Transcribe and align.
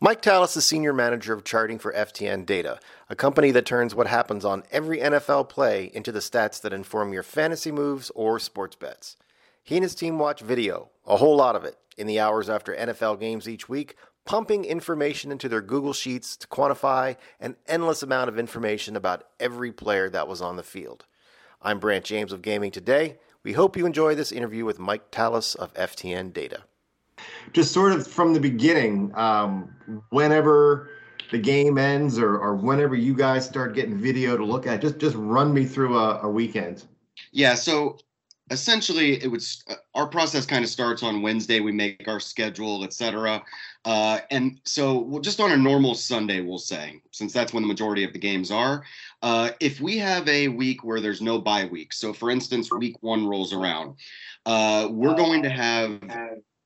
Mike 0.00 0.20
Talas 0.20 0.56
is 0.56 0.66
Senior 0.66 0.92
Manager 0.92 1.32
of 1.32 1.44
Charting 1.44 1.78
for 1.78 1.92
FTN 1.92 2.44
Data, 2.44 2.80
a 3.08 3.14
company 3.14 3.52
that 3.52 3.64
turns 3.64 3.94
what 3.94 4.08
happens 4.08 4.44
on 4.44 4.64
every 4.72 4.98
NFL 4.98 5.48
play 5.48 5.88
into 5.94 6.10
the 6.10 6.18
stats 6.18 6.60
that 6.60 6.72
inform 6.72 7.12
your 7.12 7.22
fantasy 7.22 7.70
moves 7.70 8.10
or 8.16 8.40
sports 8.40 8.74
bets. 8.74 9.16
He 9.62 9.76
and 9.76 9.84
his 9.84 9.94
team 9.94 10.18
watch 10.18 10.40
video, 10.40 10.90
a 11.06 11.18
whole 11.18 11.36
lot 11.36 11.54
of 11.54 11.64
it, 11.64 11.78
in 11.96 12.08
the 12.08 12.18
hours 12.18 12.50
after 12.50 12.74
NFL 12.74 13.20
games 13.20 13.48
each 13.48 13.68
week, 13.68 13.94
pumping 14.24 14.64
information 14.64 15.30
into 15.30 15.48
their 15.48 15.62
Google 15.62 15.92
Sheets 15.92 16.36
to 16.38 16.48
quantify 16.48 17.16
an 17.38 17.54
endless 17.68 18.02
amount 18.02 18.28
of 18.28 18.38
information 18.38 18.96
about 18.96 19.28
every 19.38 19.70
player 19.70 20.10
that 20.10 20.26
was 20.26 20.42
on 20.42 20.56
the 20.56 20.64
field. 20.64 21.04
I'm 21.62 21.78
Brant 21.78 22.04
James 22.04 22.32
of 22.32 22.42
Gaming 22.42 22.72
Today. 22.72 23.18
We 23.44 23.52
hope 23.52 23.76
you 23.76 23.86
enjoy 23.86 24.16
this 24.16 24.32
interview 24.32 24.64
with 24.64 24.80
Mike 24.80 25.12
Talas 25.12 25.54
of 25.54 25.72
FTN 25.74 26.32
Data. 26.32 26.64
Just 27.52 27.72
sort 27.72 27.92
of 27.92 28.06
from 28.06 28.32
the 28.32 28.40
beginning, 28.40 29.12
um, 29.14 29.74
whenever 30.10 30.90
the 31.30 31.38
game 31.38 31.78
ends 31.78 32.18
or, 32.18 32.38
or 32.38 32.54
whenever 32.54 32.94
you 32.94 33.14
guys 33.14 33.44
start 33.44 33.74
getting 33.74 33.96
video 33.96 34.36
to 34.36 34.44
look 34.44 34.66
at, 34.66 34.80
just 34.80 34.98
just 34.98 35.16
run 35.16 35.52
me 35.52 35.64
through 35.64 35.98
a, 35.98 36.20
a 36.22 36.28
weekend. 36.28 36.84
Yeah, 37.32 37.54
so 37.54 37.98
essentially 38.50 39.22
it 39.22 39.30
was 39.30 39.64
uh, 39.68 39.74
our 39.94 40.06
process 40.06 40.44
kind 40.44 40.62
of 40.62 40.70
starts 40.70 41.02
on 41.02 41.22
wednesday 41.22 41.60
we 41.60 41.72
make 41.72 42.06
our 42.06 42.20
schedule 42.20 42.84
etc 42.84 43.42
uh, 43.86 44.20
and 44.30 44.60
so 44.64 44.98
we'll, 44.98 45.20
just 45.20 45.40
on 45.40 45.52
a 45.52 45.56
normal 45.56 45.94
sunday 45.94 46.40
we'll 46.40 46.58
say 46.58 47.00
since 47.10 47.32
that's 47.32 47.54
when 47.54 47.62
the 47.62 47.66
majority 47.66 48.04
of 48.04 48.12
the 48.12 48.18
games 48.18 48.50
are 48.50 48.84
uh, 49.22 49.50
if 49.60 49.80
we 49.80 49.96
have 49.96 50.28
a 50.28 50.48
week 50.48 50.84
where 50.84 51.00
there's 51.00 51.22
no 51.22 51.38
bye 51.38 51.64
week 51.64 51.92
so 51.92 52.12
for 52.12 52.30
instance 52.30 52.70
week 52.70 52.96
one 53.00 53.26
rolls 53.26 53.52
around 53.54 53.96
uh, 54.44 54.88
we're 54.90 55.14
going 55.14 55.42
to 55.42 55.48
have 55.48 55.98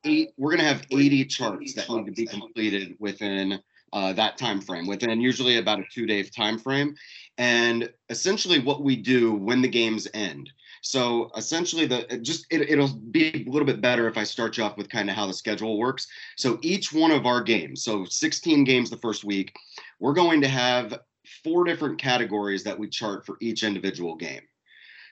eight 0.04 0.30
we're 0.36 0.50
going 0.50 0.60
to 0.60 0.66
have 0.66 0.86
80 0.90 1.24
charts 1.26 1.74
that 1.74 1.88
need 1.88 2.06
to 2.06 2.12
be 2.12 2.26
completed 2.26 2.96
within 2.98 3.60
uh, 3.92 4.12
that 4.12 4.36
time 4.36 4.60
frame 4.60 4.86
within 4.86 5.20
usually 5.20 5.58
about 5.58 5.80
a 5.80 5.84
two 5.92 6.06
day 6.06 6.22
time 6.22 6.58
frame 6.58 6.94
and 7.38 7.90
essentially 8.10 8.58
what 8.58 8.82
we 8.82 8.96
do 8.96 9.34
when 9.34 9.62
the 9.62 9.68
games 9.68 10.06
end 10.14 10.50
so 10.82 11.30
essentially, 11.36 11.86
the 11.86 12.18
just 12.22 12.46
it, 12.50 12.70
it'll 12.70 12.94
be 12.94 13.44
a 13.46 13.50
little 13.50 13.66
bit 13.66 13.80
better 13.80 14.08
if 14.08 14.16
I 14.16 14.24
start 14.24 14.56
you 14.56 14.64
off 14.64 14.76
with 14.76 14.88
kind 14.88 15.10
of 15.10 15.16
how 15.16 15.26
the 15.26 15.34
schedule 15.34 15.78
works. 15.78 16.06
So 16.36 16.58
each 16.62 16.92
one 16.92 17.10
of 17.10 17.26
our 17.26 17.42
games, 17.42 17.82
so 17.82 18.04
16 18.04 18.64
games 18.64 18.90
the 18.90 18.96
first 18.96 19.24
week, 19.24 19.54
we're 20.00 20.12
going 20.12 20.40
to 20.42 20.48
have 20.48 21.00
four 21.44 21.64
different 21.64 21.98
categories 21.98 22.64
that 22.64 22.78
we 22.78 22.88
chart 22.88 23.26
for 23.26 23.36
each 23.40 23.62
individual 23.62 24.16
game. 24.16 24.42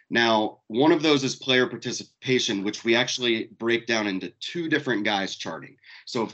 Now, 0.08 0.58
one 0.68 0.92
of 0.92 1.02
those 1.02 1.24
is 1.24 1.34
player 1.34 1.66
participation, 1.66 2.62
which 2.62 2.84
we 2.84 2.94
actually 2.94 3.48
break 3.58 3.86
down 3.86 4.06
into 4.06 4.32
two 4.40 4.68
different 4.68 5.04
guys 5.04 5.34
charting. 5.34 5.76
So 6.04 6.28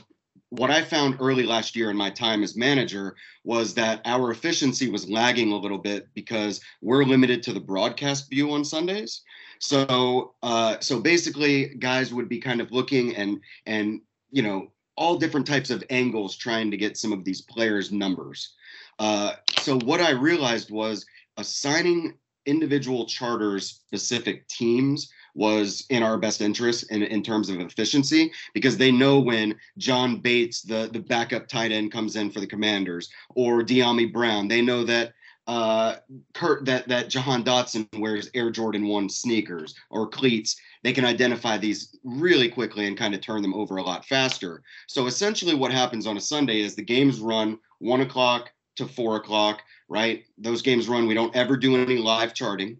what 0.49 0.69
I 0.69 0.83
found 0.83 1.17
early 1.19 1.43
last 1.43 1.75
year 1.75 1.89
in 1.89 1.97
my 1.97 2.11
time 2.11 2.43
as 2.43 2.55
manager 2.55 3.15
was 3.43 3.73
that 3.73 4.01
our 4.05 4.29
efficiency 4.29 4.89
was 4.89 5.09
lagging 5.09 5.51
a 5.51 5.57
little 5.57 5.79
bit 5.79 6.07
because 6.13 6.61
we're 6.81 7.03
limited 7.03 7.41
to 7.43 7.53
the 7.53 7.59
broadcast 7.59 8.29
view 8.29 8.51
on 8.51 8.63
Sundays. 8.63 9.21
So, 9.57 10.35
uh, 10.43 10.79
so 10.79 10.99
basically, 10.99 11.69
guys 11.75 12.13
would 12.13 12.29
be 12.29 12.39
kind 12.39 12.61
of 12.61 12.71
looking 12.71 13.15
and 13.15 13.39
and 13.65 14.01
you 14.29 14.43
know 14.43 14.71
all 14.95 15.17
different 15.17 15.47
types 15.47 15.71
of 15.71 15.83
angles 15.89 16.35
trying 16.35 16.69
to 16.69 16.77
get 16.77 16.97
some 16.97 17.11
of 17.11 17.23
these 17.23 17.41
players' 17.41 17.91
numbers. 17.91 18.53
Uh, 18.99 19.33
so 19.59 19.79
what 19.79 20.01
I 20.01 20.11
realized 20.11 20.69
was 20.69 21.05
assigning 21.37 22.13
individual 22.45 23.05
charters 23.05 23.81
specific 23.87 24.47
teams 24.47 25.11
was 25.35 25.85
in 25.89 26.03
our 26.03 26.17
best 26.17 26.41
interest 26.41 26.91
in, 26.91 27.01
in 27.03 27.23
terms 27.23 27.49
of 27.49 27.59
efficiency 27.59 28.31
because 28.53 28.77
they 28.77 28.91
know 28.91 29.19
when 29.19 29.55
John 29.77 30.19
Bates, 30.19 30.61
the, 30.61 30.89
the 30.91 30.99
backup 30.99 31.47
tight 31.47 31.71
end, 31.71 31.91
comes 31.91 32.15
in 32.15 32.29
for 32.29 32.39
the 32.39 32.47
commanders, 32.47 33.09
or 33.35 33.63
Dyami 33.63 34.11
Brown, 34.11 34.47
they 34.47 34.61
know 34.61 34.83
that 34.83 35.13
uh, 35.45 35.95
Kurt 36.33 36.63
that 36.65 36.87
that 36.87 37.09
Jahan 37.09 37.43
Dotson 37.43 37.87
wears 37.99 38.29
Air 38.33 38.49
Jordan 38.49 38.87
1 38.87 39.09
sneakers 39.09 39.75
or 39.89 40.07
cleats. 40.07 40.55
They 40.83 40.93
can 40.93 41.03
identify 41.03 41.57
these 41.57 41.97
really 42.03 42.47
quickly 42.47 42.87
and 42.87 42.97
kind 42.97 43.13
of 43.13 43.19
turn 43.19 43.41
them 43.41 43.53
over 43.53 43.77
a 43.77 43.83
lot 43.83 44.05
faster. 44.05 44.63
So 44.87 45.07
essentially, 45.07 45.53
what 45.53 45.73
happens 45.73 46.07
on 46.07 46.15
a 46.15 46.21
Sunday 46.21 46.61
is 46.61 46.75
the 46.75 46.81
games 46.81 47.19
run 47.19 47.59
one 47.79 48.01
o'clock 48.01 48.52
to 48.75 48.87
four 48.87 49.15
o'clock, 49.17 49.61
right? 49.89 50.23
Those 50.37 50.61
games 50.61 50.87
run. 50.87 51.07
We 51.07 51.13
don't 51.13 51.35
ever 51.35 51.57
do 51.57 51.75
any 51.75 51.97
live 51.97 52.33
charting 52.33 52.79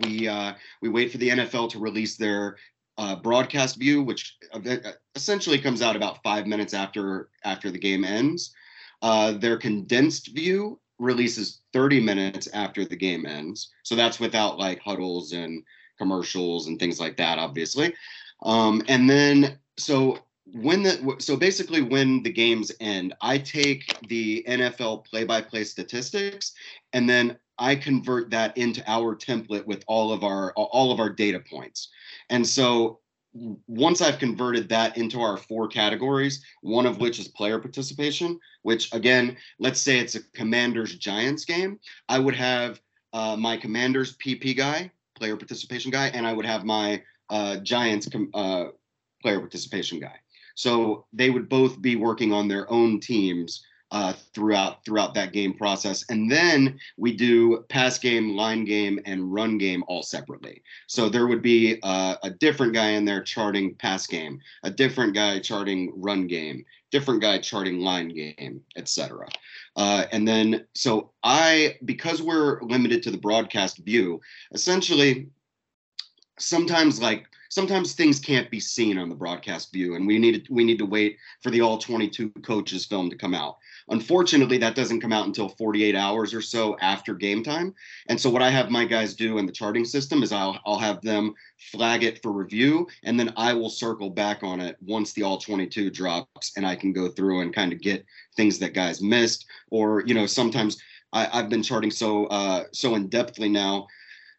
we 0.00 0.28
uh, 0.28 0.54
we 0.80 0.88
wait 0.88 1.10
for 1.10 1.18
the 1.18 1.30
NFL 1.30 1.70
to 1.70 1.78
release 1.78 2.16
their 2.16 2.56
uh, 2.98 3.16
broadcast 3.16 3.76
view, 3.76 4.02
which 4.02 4.36
essentially 5.14 5.58
comes 5.58 5.82
out 5.82 5.96
about 5.96 6.22
five 6.22 6.46
minutes 6.46 6.74
after 6.74 7.28
after 7.44 7.70
the 7.70 7.78
game 7.78 8.04
ends. 8.04 8.54
Uh, 9.02 9.32
their 9.32 9.56
condensed 9.56 10.34
view 10.34 10.78
releases 10.98 11.62
30 11.72 12.00
minutes 12.00 12.48
after 12.52 12.84
the 12.84 12.96
game 12.96 13.26
ends, 13.26 13.70
so 13.82 13.94
that's 13.94 14.20
without 14.20 14.58
like 14.58 14.80
huddles 14.80 15.32
and 15.32 15.62
commercials 15.98 16.68
and 16.68 16.78
things 16.78 17.00
like 17.00 17.16
that, 17.16 17.38
obviously. 17.38 17.94
Um, 18.42 18.82
and 18.88 19.08
then 19.08 19.58
so 19.78 20.18
when 20.52 20.82
the 20.82 21.16
so 21.18 21.36
basically 21.36 21.82
when 21.82 22.22
the 22.22 22.32
games 22.32 22.72
end, 22.80 23.14
I 23.20 23.38
take 23.38 23.96
the 24.08 24.44
NFL 24.46 25.04
play-by-play 25.06 25.64
statistics 25.64 26.52
and 26.92 27.08
then 27.08 27.38
I 27.58 27.74
convert 27.74 28.30
that 28.30 28.56
into 28.56 28.82
our 28.86 29.16
template 29.16 29.66
with 29.66 29.84
all 29.86 30.12
of 30.12 30.24
our 30.24 30.52
all 30.52 30.92
of 30.92 31.00
our 31.00 31.10
data 31.10 31.40
points. 31.40 31.88
And 32.30 32.46
so 32.46 33.00
once 33.66 34.02
I've 34.02 34.18
converted 34.18 34.68
that 34.68 34.98
into 34.98 35.22
our 35.22 35.38
four 35.38 35.68
categories, 35.68 36.44
one 36.60 36.84
of 36.84 36.98
which 36.98 37.18
is 37.18 37.28
player 37.28 37.58
participation, 37.58 38.38
which 38.62 38.92
again, 38.92 39.36
let's 39.58 39.80
say 39.80 39.98
it's 39.98 40.16
a 40.16 40.22
Commanders 40.34 40.96
Giants 40.96 41.46
game, 41.46 41.80
I 42.08 42.18
would 42.18 42.34
have 42.34 42.80
uh, 43.14 43.36
my 43.36 43.56
Commanders 43.56 44.16
PP 44.18 44.56
guy, 44.56 44.90
player 45.14 45.36
participation 45.36 45.90
guy, 45.90 46.08
and 46.08 46.26
I 46.26 46.32
would 46.34 46.46
have 46.46 46.64
my 46.64 47.02
uh, 47.30 47.56
Giants 47.58 48.08
uh, 48.34 48.64
player 49.22 49.40
participation 49.40 49.98
guy. 49.98 50.21
So 50.54 51.06
they 51.12 51.30
would 51.30 51.48
both 51.48 51.80
be 51.80 51.96
working 51.96 52.32
on 52.32 52.48
their 52.48 52.70
own 52.70 53.00
teams 53.00 53.64
uh, 53.92 54.14
throughout 54.32 54.82
throughout 54.84 55.12
that 55.14 55.32
game 55.32 55.52
process. 55.52 56.04
And 56.08 56.30
then 56.30 56.80
we 56.96 57.14
do 57.14 57.64
pass 57.68 57.98
game, 57.98 58.34
line 58.34 58.64
game, 58.64 58.98
and 59.04 59.32
run 59.32 59.58
game 59.58 59.84
all 59.86 60.02
separately. 60.02 60.62
So 60.86 61.10
there 61.10 61.26
would 61.26 61.42
be 61.42 61.78
uh, 61.82 62.16
a 62.22 62.30
different 62.30 62.72
guy 62.72 62.90
in 62.90 63.04
there 63.04 63.22
charting 63.22 63.74
pass 63.74 64.06
game, 64.06 64.40
a 64.62 64.70
different 64.70 65.14
guy 65.14 65.38
charting 65.40 65.92
run 65.94 66.26
game, 66.26 66.64
different 66.90 67.20
guy 67.20 67.38
charting 67.38 67.80
line 67.80 68.08
game, 68.08 68.62
etc. 68.76 69.28
Uh, 69.76 70.06
and 70.10 70.26
then 70.26 70.66
so 70.72 71.10
I 71.22 71.76
because 71.84 72.22
we're 72.22 72.62
limited 72.62 73.02
to 73.02 73.10
the 73.10 73.18
broadcast 73.18 73.76
view, 73.78 74.22
essentially 74.52 75.28
sometimes 76.38 77.00
like 77.00 77.26
sometimes 77.52 77.92
things 77.92 78.18
can't 78.18 78.50
be 78.50 78.58
seen 78.58 78.96
on 78.96 79.10
the 79.10 79.14
broadcast 79.14 79.70
view 79.74 79.94
and 79.94 80.06
we 80.06 80.18
need 80.18 80.46
to, 80.46 80.52
we 80.54 80.64
need 80.64 80.78
to 80.78 80.86
wait 80.86 81.18
for 81.42 81.50
the 81.50 81.60
all 81.60 81.76
22 81.76 82.30
coaches 82.42 82.86
film 82.86 83.10
to 83.10 83.16
come 83.16 83.34
out. 83.34 83.58
Unfortunately 83.90 84.56
that 84.56 84.74
doesn't 84.74 85.02
come 85.02 85.12
out 85.12 85.26
until 85.26 85.50
48 85.50 85.94
hours 85.94 86.32
or 86.32 86.40
so 86.40 86.78
after 86.80 87.12
game 87.12 87.42
time. 87.42 87.74
And 88.08 88.18
so 88.18 88.30
what 88.30 88.40
i 88.40 88.48
have 88.48 88.70
my 88.70 88.86
guys 88.86 89.12
do 89.14 89.36
in 89.36 89.44
the 89.44 89.52
charting 89.52 89.84
system 89.84 90.22
is 90.22 90.32
i'll, 90.32 90.58
I'll 90.64 90.78
have 90.78 91.02
them 91.02 91.34
flag 91.58 92.04
it 92.04 92.22
for 92.22 92.32
review 92.32 92.88
and 93.04 93.20
then 93.20 93.34
i 93.36 93.52
will 93.52 93.68
circle 93.68 94.08
back 94.08 94.42
on 94.42 94.58
it 94.58 94.76
once 94.80 95.12
the 95.12 95.22
all 95.22 95.36
22 95.36 95.90
drops 95.90 96.52
and 96.56 96.66
i 96.66 96.74
can 96.74 96.94
go 96.94 97.10
through 97.10 97.42
and 97.42 97.54
kind 97.54 97.74
of 97.74 97.82
get 97.82 98.06
things 98.34 98.58
that 98.60 98.72
guys 98.72 99.02
missed. 99.02 99.44
Or 99.70 100.02
you 100.06 100.14
know 100.14 100.24
sometimes 100.24 100.78
I, 101.12 101.28
i've 101.34 101.50
been 101.50 101.62
charting 101.62 101.90
so 101.90 102.24
uh 102.28 102.64
so 102.72 102.94
in 102.94 103.10
depthly 103.10 103.50
now 103.50 103.88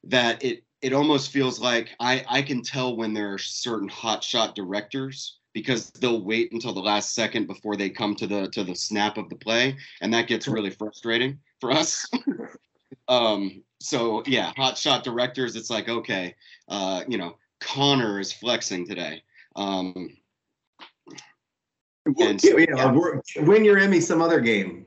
that 0.05 0.43
it 0.43 0.63
it 0.83 0.93
almost 0.93 1.31
feels 1.31 1.61
like 1.61 1.95
I, 1.99 2.25
I 2.29 2.41
can 2.41 2.61
tell 2.61 2.95
when 2.95 3.13
there 3.13 3.33
are 3.33 3.37
certain 3.37 3.89
hotshot 3.89 4.53
directors 4.53 5.39
because 5.53 5.89
they'll 5.91 6.21
wait 6.21 6.51
until 6.51 6.73
the 6.73 6.81
last 6.81 7.15
second 7.15 7.47
before 7.47 7.77
they 7.77 7.89
come 7.89 8.15
to 8.15 8.27
the 8.27 8.49
to 8.49 8.63
the 8.63 8.75
snap 8.75 9.17
of 9.17 9.29
the 9.29 9.35
play, 9.35 9.77
and 10.01 10.13
that 10.13 10.27
gets 10.27 10.47
really 10.47 10.69
frustrating 10.69 11.39
for 11.61 11.71
us. 11.71 12.05
um, 13.07 13.63
so 13.79 14.23
yeah, 14.25 14.51
hotshot 14.57 15.03
directors, 15.03 15.55
it's 15.55 15.69
like 15.69 15.87
okay, 15.87 16.35
uh, 16.67 17.03
you 17.07 17.17
know, 17.17 17.37
Connor 17.61 18.19
is 18.19 18.33
flexing 18.33 18.85
today. 18.85 19.23
Um, 19.55 20.17
so, 22.37 22.57
yeah, 22.57 22.93
win 23.37 23.63
your 23.63 23.77
Emmy 23.77 24.01
some 24.01 24.21
other 24.21 24.41
game 24.41 24.85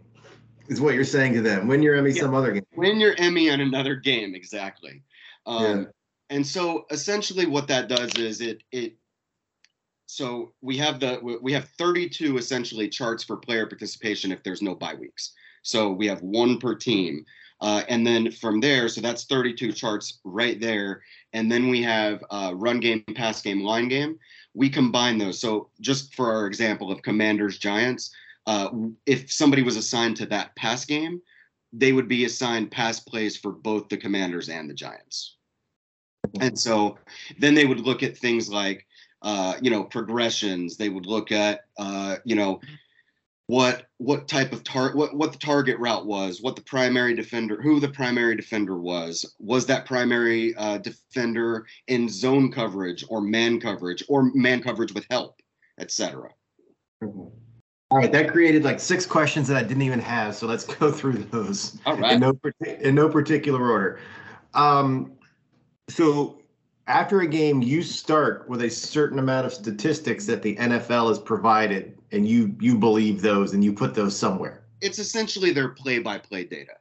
is 0.69 0.81
what 0.81 0.95
you're 0.95 1.05
saying 1.05 1.33
to 1.35 1.41
them. 1.41 1.67
Win 1.67 1.83
your 1.83 1.95
Emmy 1.95 2.11
yeah, 2.11 2.21
some 2.21 2.35
other 2.35 2.53
game. 2.53 2.67
Win 2.77 3.01
your 3.01 3.15
Emmy 3.19 3.51
on 3.51 3.61
another 3.61 3.95
game, 3.95 4.35
exactly. 4.35 5.03
Um, 5.47 5.63
yeah. 5.63 5.85
And 6.31 6.47
so 6.47 6.87
essentially, 6.91 7.47
what 7.47 7.69
that 7.69 7.89
does 7.89 8.15
is 8.17 8.41
it 8.41 8.63
it. 8.73 8.95
So 10.07 10.53
we 10.61 10.77
have 10.79 11.01
the 11.01 11.39
we 11.43 11.53
have 11.53 11.69
32 11.79 12.37
essentially 12.37 12.89
charts 12.89 13.25
for 13.25 13.37
player 13.37 13.67
participation 13.67 14.33
if 14.33 14.43
there's 14.43 14.63
no 14.63 14.75
bye 14.75 14.95
weeks. 14.95 15.33
So 15.63 15.91
we 15.91 16.07
have 16.07 16.23
one 16.23 16.59
per 16.59 16.75
team. 16.75 17.25
Uh, 17.61 17.83
and 17.89 18.07
then 18.07 18.31
from 18.31 18.61
there, 18.61 18.87
so 18.89 19.01
that's 19.01 19.25
32 19.25 19.73
charts 19.73 20.21
right 20.25 20.61
there. 20.61 21.03
And 21.33 21.51
then 21.51 21.69
we 21.69 21.83
have 21.83 22.23
uh, 22.31 22.53
run 22.55 22.81
game, 22.81 23.03
pass 23.15 23.41
game, 23.41 23.63
line 23.63 23.89
game. 23.89 24.19
We 24.53 24.69
combine 24.69 25.17
those. 25.17 25.41
So 25.41 25.71
just 25.81 26.15
for 26.15 26.33
our 26.33 26.47
example 26.47 26.93
of 26.93 27.03
Commanders 27.03 27.59
Giants, 27.59 28.15
uh, 28.47 28.69
if 29.07 29.33
somebody 29.33 29.63
was 29.63 29.77
assigned 29.77 30.17
to 30.19 30.27
that 30.27 30.55
pass 30.57 30.85
game, 30.85 31.21
they 31.73 31.93
would 31.93 32.09
be 32.09 32.25
assigned 32.25 32.71
pass 32.71 33.01
plays 33.01 33.37
for 33.37 33.53
both 33.53 33.89
the 33.89 33.97
Commanders 33.97 34.49
and 34.49 34.69
the 34.69 34.75
Giants. 34.75 35.36
And 36.41 36.59
so 36.59 36.99
then 37.39 37.55
they 37.55 37.67
would 37.67 37.81
look 37.81 38.03
at 38.03 38.17
things 38.17 38.49
like, 38.49 38.87
uh, 39.23 39.55
you 39.61 39.71
know, 39.71 39.85
progressions. 39.85 40.77
They 40.77 40.89
would 40.89 41.07
look 41.07 41.33
at, 41.33 41.61
uh, 41.79 42.17
you 42.25 42.37
know, 42.37 42.61
what 43.49 43.87
what 43.99 44.27
type 44.27 44.53
of 44.53 44.65
tar 44.65 44.95
what 44.97 45.15
what 45.15 45.33
the 45.33 45.39
target 45.39 45.79
route 45.79 46.05
was, 46.05 46.43
what 46.43 46.57
the 46.57 46.63
primary 46.63 47.15
defender, 47.15 47.61
who 47.63 47.79
the 47.79 47.89
primary 47.89 48.35
defender 48.35 48.77
was, 48.77 49.37
was 49.39 49.67
that 49.67 49.87
primary 49.87 50.55
uh, 50.57 50.79
defender 50.79 51.67
in 51.87 52.09
zone 52.09 52.51
coverage 52.51 53.05
or 53.09 53.21
man 53.21 53.61
coverage 53.61 54.03
or 54.09 54.31
man 54.35 54.63
coverage 54.63 54.93
with 54.93 55.07
help, 55.11 55.41
etc. 55.79 56.31
All 57.03 57.99
right, 57.99 58.11
that 58.11 58.33
created 58.33 58.65
like 58.65 58.81
six 58.81 59.07
questions 59.07 59.47
that 59.47 59.57
I 59.57 59.63
didn't 59.63 59.83
even 59.83 60.01
have. 60.01 60.35
So 60.35 60.49
let's 60.49 60.65
go 60.65 60.91
through 60.91 61.19
those 61.31 61.79
All 61.87 61.97
right. 61.97 62.15
in 62.15 62.21
no 62.21 62.39
in 62.81 62.97
no 62.97 63.09
particular 63.09 63.71
order. 63.71 64.01
Um, 64.55 65.13
so 65.89 66.41
after 66.87 67.21
a 67.21 67.27
game, 67.27 67.63
you 67.63 67.83
start 67.83 68.49
with 68.49 68.63
a 68.63 68.71
certain 68.71 69.19
amount 69.19 69.47
of 69.47 69.53
statistics 69.53 70.27
that 70.27 70.43
the 70.43 70.57
NFL 70.57 71.09
has 71.09 71.19
provided, 71.19 71.99
and 72.13 72.29
you 72.29 72.55
you 72.61 72.79
believe 72.79 73.23
those, 73.23 73.55
and 73.55 73.65
you 73.65 73.73
put 73.73 73.95
those 73.95 74.17
somewhere. 74.17 74.63
It's 74.81 74.99
essentially 74.99 75.53
their 75.53 75.71
play-by-play 75.71 76.45
data. 76.45 76.73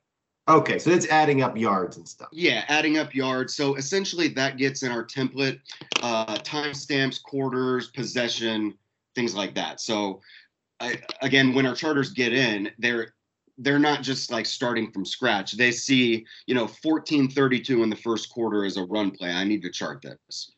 Okay, 0.48 0.78
so 0.78 0.92
it's 0.92 1.08
adding 1.08 1.42
up 1.42 1.58
yards 1.58 1.98
and 1.98 2.08
stuff. 2.08 2.28
Yeah, 2.32 2.66
adding 2.68 3.00
up 3.00 3.16
yards. 3.16 3.56
So 3.56 3.76
essentially, 3.76 4.28
that 4.30 4.58
gets 4.58 4.84
in 4.84 4.92
our 4.92 5.04
template, 5.04 5.60
uh, 6.04 6.36
timestamps, 6.38 7.22
quarters, 7.22 7.88
possession, 7.88 8.76
things 9.16 9.34
like 9.34 9.56
that. 9.56 9.82
So, 9.82 10.22
I, 10.80 11.02
again, 11.24 11.56
when 11.56 11.66
our 11.66 11.74
charters 11.74 12.12
get 12.12 12.32
in, 12.32 12.70
they're 12.78 13.15
they're 13.58 13.80
not 13.80 14.02
just 14.02 14.32
like 14.32 14.46
starting 14.46 14.92
from 14.92 15.06
scratch. 15.06 15.54
They 15.54 15.72
see, 15.72 16.26
you 16.46 16.56
know, 16.56 16.64
1432 16.64 17.84
in 17.84 17.90
the 17.90 17.96
first 17.96 18.30
quarter 18.30 18.66
is 18.66 18.78
a 18.78 18.84
run 18.84 19.12
play. 19.12 19.32
I 19.32 19.44
need 19.44 19.62
to 19.64 19.72
chart 19.72 20.02
this. 20.02 20.52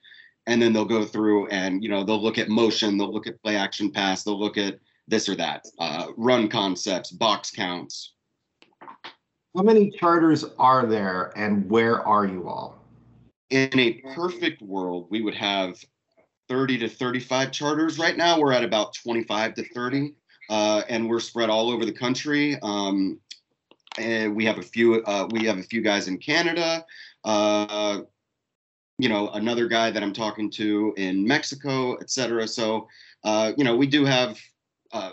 And 0.47 0.61
then 0.61 0.73
they'll 0.73 0.85
go 0.85 1.05
through 1.05 1.47
and, 1.47 1.83
you 1.83 1.89
know, 1.89 2.03
they'll 2.03 2.21
look 2.21 2.38
at 2.38 2.49
motion, 2.49 2.97
they'll 2.97 3.13
look 3.13 3.27
at 3.27 3.41
play 3.44 3.55
action 3.55 3.91
pass, 3.91 4.23
they'll 4.23 4.39
look 4.39 4.57
at 4.57 4.79
this 5.07 5.27
or 5.27 5.35
that, 5.35 5.65
uh, 5.79 6.07
run 6.15 6.47
concepts, 6.47 7.11
box 7.11 7.51
counts. 7.51 8.13
How 9.55 9.63
many 9.63 9.91
charters 9.91 10.45
are 10.59 10.85
there, 10.85 11.33
and 11.38 11.69
where 11.69 12.05
are 12.05 12.25
you 12.25 12.47
all? 12.47 12.77
in 13.49 13.79
a 13.79 13.94
perfect 14.15 14.61
world, 14.61 15.07
we 15.09 15.21
would 15.21 15.35
have 15.35 15.77
30 16.49 16.79
to 16.79 16.89
35 16.89 17.51
charters. 17.51 17.99
Right 17.99 18.17
now, 18.17 18.39
we're 18.39 18.53
at 18.53 18.63
about 18.63 18.94
25 18.94 19.53
to 19.55 19.63
30, 19.73 20.13
uh, 20.49 20.83
and 20.89 21.09
we're 21.09 21.19
spread 21.19 21.49
all 21.49 21.69
over 21.69 21.85
the 21.85 21.91
country. 21.91 22.57
Um, 22.61 23.19
and 23.97 24.35
we 24.35 24.45
have 24.45 24.57
a 24.59 24.63
few. 24.63 25.03
Uh, 25.03 25.27
we 25.31 25.45
have 25.45 25.57
a 25.57 25.63
few 25.63 25.81
guys 25.81 26.07
in 26.07 26.17
Canada. 26.17 26.85
Uh, 27.23 28.01
you 28.99 29.09
know, 29.09 29.29
another 29.29 29.67
guy 29.67 29.91
that 29.91 30.01
I'm 30.01 30.13
talking 30.13 30.49
to 30.51 30.94
in 30.97 31.25
Mexico, 31.25 31.95
et 31.95 32.09
cetera. 32.09 32.47
So, 32.47 32.88
uh, 33.23 33.51
you 33.57 33.63
know, 33.63 33.75
we 33.75 33.88
do 33.88 34.05
have 34.05 34.39
uh, 34.91 35.11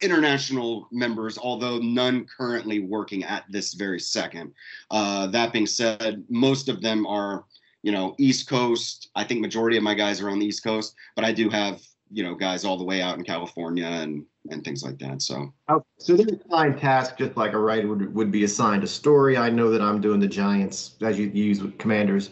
international 0.00 0.88
members, 0.92 1.38
although 1.38 1.78
none 1.78 2.26
currently 2.26 2.80
working 2.80 3.24
at 3.24 3.44
this 3.50 3.74
very 3.74 4.00
second. 4.00 4.52
Uh, 4.90 5.26
that 5.28 5.52
being 5.52 5.66
said, 5.66 6.24
most 6.28 6.68
of 6.68 6.82
them 6.82 7.06
are 7.06 7.44
you 7.84 7.92
know, 7.92 8.14
East 8.18 8.48
Coast. 8.48 9.10
I 9.14 9.24
think 9.24 9.42
majority 9.42 9.76
of 9.76 9.82
my 9.82 9.92
guys 9.92 10.22
are 10.22 10.30
on 10.30 10.38
the 10.38 10.46
East 10.46 10.64
Coast, 10.64 10.94
but 11.14 11.24
I 11.24 11.32
do 11.32 11.50
have, 11.50 11.82
you 12.10 12.24
know, 12.24 12.34
guys 12.34 12.64
all 12.64 12.78
the 12.78 12.84
way 12.84 13.02
out 13.02 13.18
in 13.18 13.24
California 13.24 13.84
and 13.84 14.24
and 14.50 14.64
things 14.64 14.82
like 14.82 14.98
that. 14.98 15.22
So 15.22 15.52
Oh, 15.68 15.82
so 15.98 16.14
they're 16.14 16.26
assigned 16.46 16.78
tasks 16.78 17.14
just 17.18 17.36
like 17.36 17.54
a 17.54 17.58
writer 17.58 17.88
would, 17.88 18.14
would 18.14 18.30
be 18.30 18.44
assigned 18.44 18.84
a 18.84 18.86
story. 18.86 19.36
I 19.38 19.48
know 19.48 19.70
that 19.70 19.80
I'm 19.80 20.00
doing 20.00 20.20
the 20.20 20.26
Giants, 20.26 20.96
as 21.00 21.18
you 21.18 21.28
use 21.28 21.62
with 21.62 21.78
Commanders, 21.78 22.30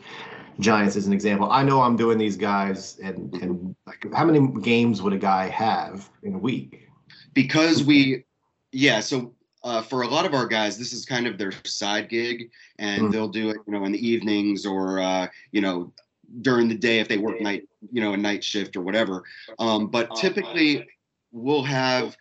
Giants 0.60 0.96
as 0.96 1.06
an 1.06 1.14
example. 1.14 1.50
I 1.50 1.62
know 1.62 1.80
I'm 1.80 1.96
doing 1.96 2.18
these 2.18 2.36
guys, 2.36 2.98
and 3.02 3.32
and 3.34 3.74
like, 3.86 4.06
how 4.14 4.26
many 4.26 4.46
games 4.60 5.00
would 5.00 5.14
a 5.14 5.18
guy 5.18 5.48
have 5.48 6.10
in 6.22 6.34
a 6.34 6.38
week? 6.38 6.88
because 7.34 7.82
we, 7.84 8.24
yeah, 8.72 9.00
so. 9.00 9.34
Uh, 9.64 9.80
for 9.80 10.02
a 10.02 10.08
lot 10.08 10.26
of 10.26 10.34
our 10.34 10.48
guys, 10.48 10.76
this 10.76 10.92
is 10.92 11.04
kind 11.04 11.24
of 11.24 11.38
their 11.38 11.52
side 11.64 12.08
gig, 12.08 12.50
and 12.80 13.04
Mm. 13.04 13.12
they'll 13.12 13.28
do 13.28 13.50
it, 13.50 13.58
you 13.64 13.72
know, 13.72 13.84
in 13.84 13.92
the 13.92 14.04
evenings 14.04 14.66
or, 14.66 14.98
uh, 14.98 15.28
you 15.52 15.60
know, 15.60 15.92
during 16.40 16.66
the 16.66 16.74
day 16.74 16.98
if 16.98 17.06
they 17.06 17.16
work 17.16 17.40
night, 17.40 17.62
you 17.92 18.00
know, 18.00 18.12
a 18.12 18.16
night 18.16 18.42
shift 18.42 18.74
or 18.74 18.80
whatever. 18.80 19.22
Um, 19.60 19.86
but 19.86 20.16
typically, 20.16 20.84
we'll 21.32 21.64
have 21.64 22.16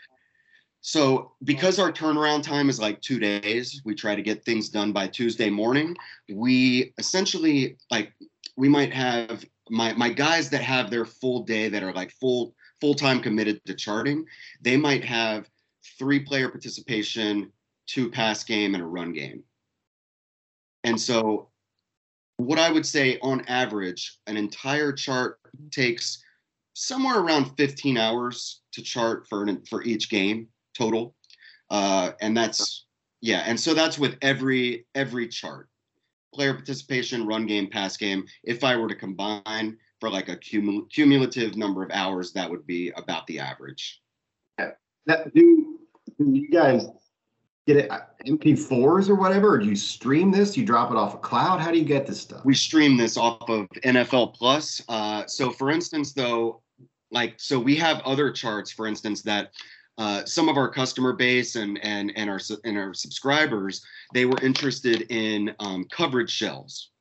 so 0.82 1.34
because 1.44 1.78
our 1.78 1.92
turnaround 1.92 2.42
time 2.42 2.70
is 2.70 2.80
like 2.80 3.00
two 3.02 3.20
days 3.20 3.82
we 3.86 3.94
try 3.94 4.16
to 4.16 4.22
get 4.22 4.44
things 4.44 4.70
done 4.70 4.92
by 4.92 5.08
tuesday 5.08 5.50
morning. 5.50 5.96
We 6.30 6.94
essentially 6.98 7.78
like 7.92 8.14
we 8.58 8.68
might 8.68 8.92
have 8.94 9.46
my 9.70 9.94
my 9.94 10.10
guys 10.10 10.50
that 10.50 10.62
have 10.62 10.90
their 10.90 11.06
full 11.06 11.44
day 11.44 11.70
that 11.70 11.84
are 11.84 11.94
like 11.94 12.12
full 12.12 12.56
full 12.80 12.96
time 12.96 13.22
committed 13.22 13.64
to 13.66 13.76
charting 13.76 14.26
they 14.62 14.76
might 14.76 15.06
have 15.06 15.48
three 16.00 16.20
player 16.20 16.50
participation 16.50 17.52
two 17.86 18.10
pass 18.10 18.44
game 18.44 18.74
and 18.74 18.84
a 18.84 18.88
run 18.88 19.14
game. 19.14 19.44
And 20.84 21.00
so 21.00 21.50
what 22.38 22.58
i 22.58 22.72
would 22.72 22.86
say 22.86 23.20
on 23.22 23.42
average 23.48 24.18
an 24.26 24.36
entire 24.36 24.92
chart 24.92 25.40
takes 25.70 26.24
somewhere 26.74 27.20
around 27.20 27.46
15 27.58 27.98
hours 27.98 28.61
to 28.72 28.82
chart 28.82 29.28
for 29.28 29.44
an, 29.44 29.62
for 29.70 29.84
each 29.84 30.10
game 30.10 30.48
total 30.78 31.16
uh, 31.70 32.12
and 32.22 32.36
that's 32.36 32.86
yeah 33.22 33.44
and 33.46 33.60
so 33.60 33.74
that's 33.74 33.98
with 34.00 34.18
every 34.22 34.86
every 34.96 35.28
chart 35.28 35.68
player 36.34 36.54
participation 36.54 37.28
run 37.28 37.46
game 37.46 37.70
pass 37.70 37.98
game 37.98 38.26
if 38.44 38.64
i 38.64 38.76
were 38.76 38.88
to 38.88 38.96
combine 38.96 39.78
for 40.00 40.10
like 40.10 40.30
a 40.30 40.38
cumul- 40.38 40.90
cumulative 40.90 41.56
number 41.56 41.84
of 41.84 41.92
hours 41.92 42.34
that 42.34 42.50
would 42.50 42.66
be 42.66 42.92
about 42.96 43.28
the 43.28 43.40
average 43.40 44.02
That 45.06 45.34
do, 45.34 45.80
do 46.18 46.32
you 46.32 46.50
guys 46.50 46.88
get 47.68 47.78
it 47.78 47.92
uh, 47.92 48.02
MP4s 48.26 49.10
or 49.10 49.16
whatever, 49.16 49.54
or 49.54 49.58
do 49.58 49.68
you 49.68 49.76
stream 49.76 50.32
this? 50.32 50.58
You 50.58 50.66
drop 50.66 50.92
it 50.92 50.98
off 50.98 51.14
a 51.14 51.18
cloud? 51.18 51.60
How 51.60 51.72
do 51.72 51.78
you 51.78 51.86
get 51.86 52.06
this 52.06 52.22
stuff? 52.22 52.44
we 52.46 52.54
stream 52.54 52.98
this 52.98 53.18
off 53.18 53.50
of 53.50 53.68
nfl 53.84 54.34
plus 54.34 54.82
uh, 54.90 55.26
so 55.26 55.52
for 55.52 55.72
instance 55.72 56.14
though 56.14 56.62
like 57.12 57.36
so 57.38 57.60
we 57.60 57.76
have 57.76 58.02
other 58.02 58.32
charts 58.32 58.72
for 58.72 58.88
instance 58.88 59.22
that 59.22 59.52
uh, 59.98 60.26
some 60.26 60.50
of 60.50 60.58
our 60.58 60.70
customer 60.70 61.14
base 61.14 61.56
and 61.56 61.78
and 61.84 62.12
and 62.16 62.30
our 62.30 62.40
and 62.64 62.78
our 62.78 62.94
subscribers 62.94 63.86
they 64.14 64.26
were 64.26 64.40
interested 64.42 65.06
in 65.10 65.54
um, 65.60 65.86
coverage 65.92 66.32
shells 66.32 66.92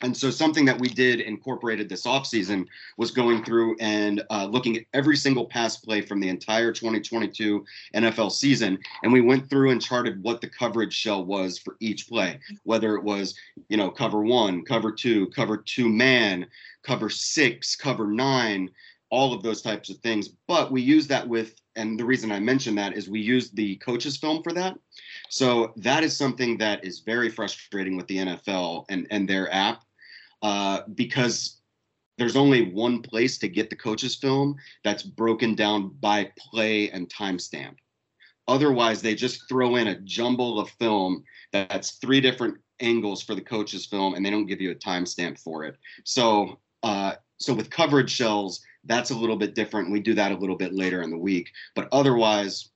and 0.00 0.16
so 0.16 0.30
something 0.30 0.64
that 0.64 0.78
we 0.78 0.88
did 0.88 1.20
incorporated 1.20 1.88
this 1.88 2.06
offseason 2.06 2.66
was 2.98 3.10
going 3.10 3.44
through 3.44 3.76
and 3.80 4.22
uh, 4.30 4.44
looking 4.44 4.76
at 4.76 4.84
every 4.94 5.16
single 5.16 5.46
pass 5.46 5.76
play 5.76 6.00
from 6.00 6.20
the 6.20 6.28
entire 6.28 6.72
2022 6.72 7.64
nfl 7.96 8.30
season 8.30 8.78
and 9.02 9.12
we 9.12 9.20
went 9.20 9.48
through 9.50 9.70
and 9.70 9.82
charted 9.82 10.22
what 10.22 10.40
the 10.40 10.48
coverage 10.48 10.92
shell 10.92 11.24
was 11.24 11.58
for 11.58 11.76
each 11.80 12.08
play. 12.08 12.38
Whether 12.64 12.94
it 12.96 13.02
was 13.02 13.34
you 13.68 13.76
know 13.76 13.90
cover 13.90 14.22
one 14.22 14.64
cover 14.64 14.92
two 14.92 15.28
cover 15.28 15.56
two 15.56 15.88
man 15.88 16.46
cover 16.82 17.08
six 17.08 17.74
cover 17.74 18.06
nine 18.06 18.70
all 19.10 19.32
of 19.32 19.42
those 19.42 19.62
types 19.62 19.90
of 19.90 19.96
things 19.98 20.28
but 20.46 20.70
we 20.70 20.82
use 20.82 21.06
that 21.06 21.26
with 21.26 21.54
and 21.76 21.98
the 21.98 22.04
reason 22.04 22.32
i 22.32 22.40
mention 22.40 22.74
that 22.74 22.96
is 22.96 23.08
we 23.08 23.20
use 23.20 23.50
the 23.50 23.76
coaches 23.76 24.16
film 24.16 24.42
for 24.42 24.52
that. 24.52 24.76
So 25.30 25.72
that 25.76 26.02
is 26.04 26.16
something 26.16 26.58
that 26.58 26.84
is 26.84 27.00
very 27.00 27.30
frustrating 27.30 27.96
with 27.96 28.06
the 28.08 28.18
nfl 28.18 28.84
and 28.88 29.06
and 29.10 29.28
their 29.28 29.52
app 29.52 29.82
uh, 30.42 30.82
because 30.94 31.60
there's 32.16 32.36
only 32.36 32.72
one 32.72 33.00
place 33.00 33.38
to 33.38 33.48
get 33.48 33.70
the 33.70 33.76
coaches 33.76 34.16
film 34.16 34.56
that's 34.82 35.02
broken 35.02 35.54
down 35.54 35.94
by 36.00 36.32
play 36.36 36.90
and 36.90 37.08
timestamp. 37.08 37.76
Otherwise 38.48 39.00
they 39.00 39.14
just 39.14 39.48
throw 39.48 39.76
in 39.76 39.88
a 39.88 40.00
jumble 40.00 40.58
of 40.58 40.68
film 40.70 41.22
that's 41.52 41.92
three 41.92 42.20
different 42.20 42.56
angles 42.80 43.22
for 43.22 43.34
the 43.34 43.40
coaches 43.40 43.86
film 43.86 44.14
and 44.14 44.24
they 44.24 44.30
don't 44.30 44.46
give 44.46 44.60
you 44.60 44.72
a 44.72 44.74
timestamp 44.74 45.38
for 45.38 45.64
it. 45.64 45.76
So 46.04 46.58
uh, 46.82 47.14
so 47.38 47.54
with 47.54 47.70
coverage 47.70 48.10
shells 48.10 48.60
that's 48.88 49.10
a 49.10 49.14
little 49.16 49.36
bit 49.36 49.54
different 49.54 49.90
we 49.90 50.00
do 50.00 50.14
that 50.14 50.32
a 50.32 50.36
little 50.36 50.56
bit 50.56 50.72
later 50.72 51.02
in 51.02 51.10
the 51.10 51.18
week 51.18 51.50
but 51.74 51.88
otherwise 51.92 52.70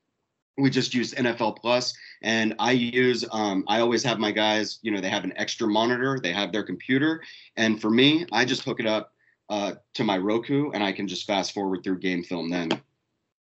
we 0.59 0.71
just 0.71 0.95
use 0.95 1.15
nfl 1.15 1.57
plus 1.57 1.95
and 2.23 2.55
i 2.59 2.71
use 2.71 3.25
um, 3.33 3.65
i 3.69 3.81
always 3.81 4.03
have 4.03 4.19
my 4.19 4.31
guys 4.31 4.79
you 4.83 4.91
know 4.91 5.01
they 5.01 5.11
have 5.11 5.25
an 5.25 5.33
extra 5.37 5.67
monitor 5.67 6.19
they 6.23 6.33
have 6.33 6.53
their 6.53 6.63
computer 6.63 7.23
and 7.57 7.81
for 7.81 7.91
me 7.91 8.27
i 8.33 8.45
just 8.45 8.63
hook 8.63 8.81
it 8.81 8.87
up 8.87 9.13
uh, 9.51 9.73
to 9.93 10.05
my 10.05 10.17
roku 10.17 10.71
and 10.71 10.83
i 10.83 10.93
can 10.93 11.09
just 11.09 11.27
fast 11.27 11.53
forward 11.53 11.83
through 11.83 11.99
game 11.99 12.23
film 12.23 12.49
then 12.49 12.71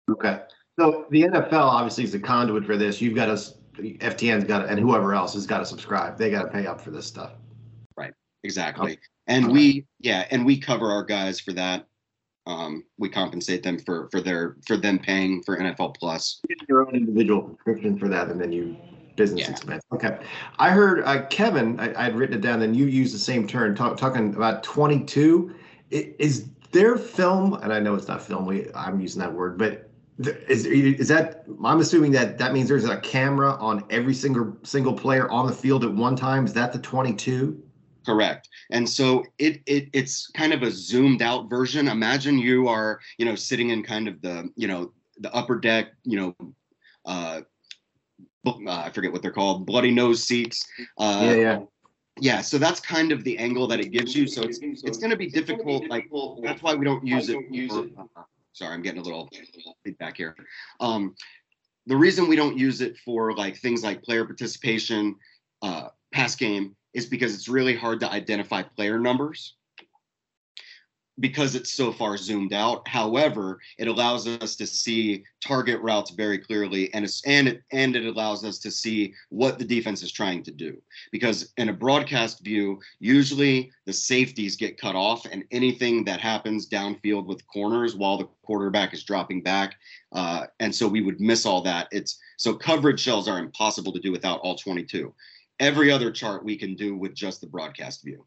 Okay. 0.09 0.39
So 0.79 1.05
the 1.09 1.23
NFL 1.23 1.51
obviously 1.51 2.05
is 2.05 2.13
a 2.13 2.19
conduit 2.19 2.63
for 2.63 2.77
this. 2.77 3.01
You've 3.01 3.13
got 3.13 3.25
to, 3.25 3.33
FTN's 3.81 4.45
got 4.45 4.59
to, 4.59 4.67
and 4.69 4.79
whoever 4.79 5.13
else 5.13 5.33
has 5.33 5.45
got 5.45 5.57
to 5.57 5.65
subscribe. 5.65 6.17
They 6.17 6.31
got 6.31 6.43
to 6.43 6.47
pay 6.47 6.65
up 6.65 6.79
for 6.79 6.91
this 6.91 7.05
stuff. 7.05 7.33
Right. 7.97 8.13
Exactly 8.45 8.97
and 9.27 9.51
we 9.51 9.85
yeah 9.99 10.25
and 10.31 10.45
we 10.45 10.57
cover 10.57 10.89
our 10.89 11.03
guys 11.03 11.39
for 11.39 11.53
that 11.53 11.85
um, 12.47 12.85
we 12.97 13.09
compensate 13.09 13.61
them 13.61 13.77
for 13.77 14.07
for 14.09 14.21
their 14.21 14.55
for 14.65 14.77
them 14.77 14.97
paying 14.97 15.43
for 15.43 15.57
NFL 15.57 15.97
Plus. 15.97 16.41
Your 16.69 16.87
own 16.87 16.95
individual 16.95 17.45
subscription 17.49 17.99
for 17.99 18.07
that, 18.07 18.29
and 18.29 18.39
then 18.39 18.51
you 18.53 18.75
business 19.17 19.43
Yeah. 19.43 19.51
expense. 19.51 19.83
Okay, 19.91 20.17
I 20.57 20.69
heard 20.71 21.03
uh, 21.03 21.25
Kevin. 21.27 21.77
I, 21.79 22.05
I'd 22.05 22.15
written 22.15 22.37
it 22.37 22.41
down, 22.41 22.61
and 22.61 22.75
you 22.75 22.85
used 22.85 23.13
the 23.13 23.19
same 23.19 23.47
term, 23.47 23.75
talk, 23.75 23.97
talking 23.97 24.33
about 24.33 24.63
twenty-two. 24.63 25.53
Is 25.91 26.47
their 26.71 26.97
film? 26.97 27.55
And 27.55 27.73
I 27.73 27.79
know 27.79 27.95
it's 27.95 28.07
not 28.07 28.21
film. 28.21 28.45
We, 28.45 28.67
I'm 28.73 29.01
using 29.01 29.19
that 29.19 29.33
word, 29.33 29.57
but 29.57 29.89
is 30.47 30.65
is 30.65 31.09
that? 31.09 31.43
I'm 31.65 31.81
assuming 31.81 32.13
that 32.13 32.37
that 32.37 32.53
means 32.53 32.69
there's 32.69 32.85
a 32.85 32.97
camera 33.01 33.57
on 33.59 33.83
every 33.89 34.13
single 34.13 34.55
single 34.63 34.93
player 34.93 35.29
on 35.29 35.47
the 35.47 35.53
field 35.53 35.83
at 35.83 35.93
one 35.93 36.15
time. 36.15 36.45
Is 36.45 36.53
that 36.53 36.71
the 36.71 36.79
twenty-two? 36.79 37.61
Correct. 38.07 38.47
And 38.71 38.89
so 38.89 39.25
it 39.37 39.61
it 39.65 39.89
it's 39.91 40.27
kind 40.27 40.53
of 40.53 40.63
a 40.63 40.71
zoomed 40.71 41.21
out 41.21 41.49
version. 41.49 41.89
Imagine 41.89 42.39
you 42.39 42.69
are, 42.69 43.01
you 43.17 43.25
know, 43.25 43.35
sitting 43.35 43.71
in 43.71 43.83
kind 43.83 44.07
of 44.07 44.21
the, 44.21 44.49
you 44.55 44.65
know, 44.65 44.93
the 45.19 45.33
upper 45.33 45.59
deck, 45.59 45.87
you 46.05 46.17
know, 46.17 46.53
uh, 47.03 47.41
uh, 48.45 48.53
I 48.65 48.91
forget 48.91 49.11
what 49.11 49.21
they're 49.21 49.31
called, 49.31 49.65
bloody 49.65 49.91
nose 49.91 50.23
seats. 50.23 50.65
Uh, 50.97 51.19
yeah, 51.21 51.33
yeah. 51.33 51.59
yeah. 52.21 52.41
So 52.41 52.57
that's 52.57 52.79
kind 52.79 53.11
of 53.11 53.25
the 53.25 53.37
angle 53.39 53.67
that 53.67 53.81
it 53.81 53.89
gives 53.89 54.15
you. 54.15 54.25
So 54.25 54.41
it's 54.41 54.59
it's 54.61 54.97
going 54.97 55.11
to 55.11 55.17
be 55.17 55.29
difficult. 55.29 55.89
Like 55.89 56.09
that's 56.41 56.63
why 56.63 56.75
we 56.75 56.85
don't 56.85 57.05
use 57.05 57.27
it. 57.27 57.35
For- 57.69 57.83
it. 57.87 57.91
sorry, 58.53 58.73
I'm 58.73 58.81
getting 58.81 59.01
a 59.01 59.03
little 59.03 59.27
feedback 59.83 60.15
here. 60.15 60.33
Um, 60.79 61.13
the 61.87 61.97
reason 61.97 62.29
we 62.29 62.37
don't 62.37 62.57
use 62.57 62.79
it 62.79 62.95
for 63.03 63.35
like 63.35 63.57
things 63.57 63.83
like 63.83 64.01
player 64.01 64.23
participation, 64.23 65.17
uh, 65.61 65.89
pass 66.13 66.37
game, 66.37 66.73
is 66.93 67.05
because 67.05 67.33
it's 67.33 67.47
really 67.47 67.75
hard 67.75 67.99
to 67.99 68.11
identify 68.11 68.63
player 68.63 68.99
numbers 68.99 69.55
because 71.19 71.55
it's 71.55 71.73
so 71.73 71.91
far 71.91 72.17
zoomed 72.17 72.53
out. 72.53 72.87
However, 72.87 73.59
it 73.77 73.87
allows 73.87 74.27
us 74.27 74.55
to 74.55 74.67
see 74.67 75.23
target 75.43 75.81
routes 75.81 76.11
very 76.11 76.37
clearly, 76.37 76.93
and 76.93 77.07
and 77.25 77.47
it 77.47 77.63
and 77.71 77.95
it 77.95 78.05
allows 78.05 78.43
us 78.43 78.59
to 78.59 78.71
see 78.71 79.13
what 79.29 79.57
the 79.57 79.65
defense 79.65 80.03
is 80.03 80.11
trying 80.11 80.43
to 80.43 80.51
do. 80.51 80.79
Because 81.11 81.53
in 81.57 81.69
a 81.69 81.73
broadcast 81.73 82.43
view, 82.43 82.79
usually 82.99 83.71
the 83.85 83.93
safeties 83.93 84.55
get 84.55 84.79
cut 84.79 84.95
off, 84.95 85.25
and 85.25 85.43
anything 85.51 86.03
that 86.05 86.19
happens 86.19 86.69
downfield 86.69 87.25
with 87.25 87.47
corners 87.47 87.95
while 87.95 88.17
the 88.17 88.27
quarterback 88.43 88.93
is 88.93 89.03
dropping 89.03 89.41
back, 89.41 89.75
uh, 90.13 90.45
and 90.59 90.73
so 90.73 90.87
we 90.87 91.01
would 91.01 91.19
miss 91.19 91.45
all 91.45 91.61
that. 91.61 91.87
It's 91.91 92.19
so 92.37 92.53
coverage 92.53 92.99
shells 92.99 93.27
are 93.27 93.39
impossible 93.39 93.91
to 93.93 93.99
do 93.99 94.11
without 94.11 94.39
all 94.41 94.55
22. 94.55 95.13
Every 95.59 95.91
other 95.91 96.11
chart 96.11 96.43
we 96.43 96.55
can 96.55 96.75
do 96.75 96.95
with 96.95 97.13
just 97.13 97.41
the 97.41 97.47
broadcast 97.47 98.03
view. 98.03 98.25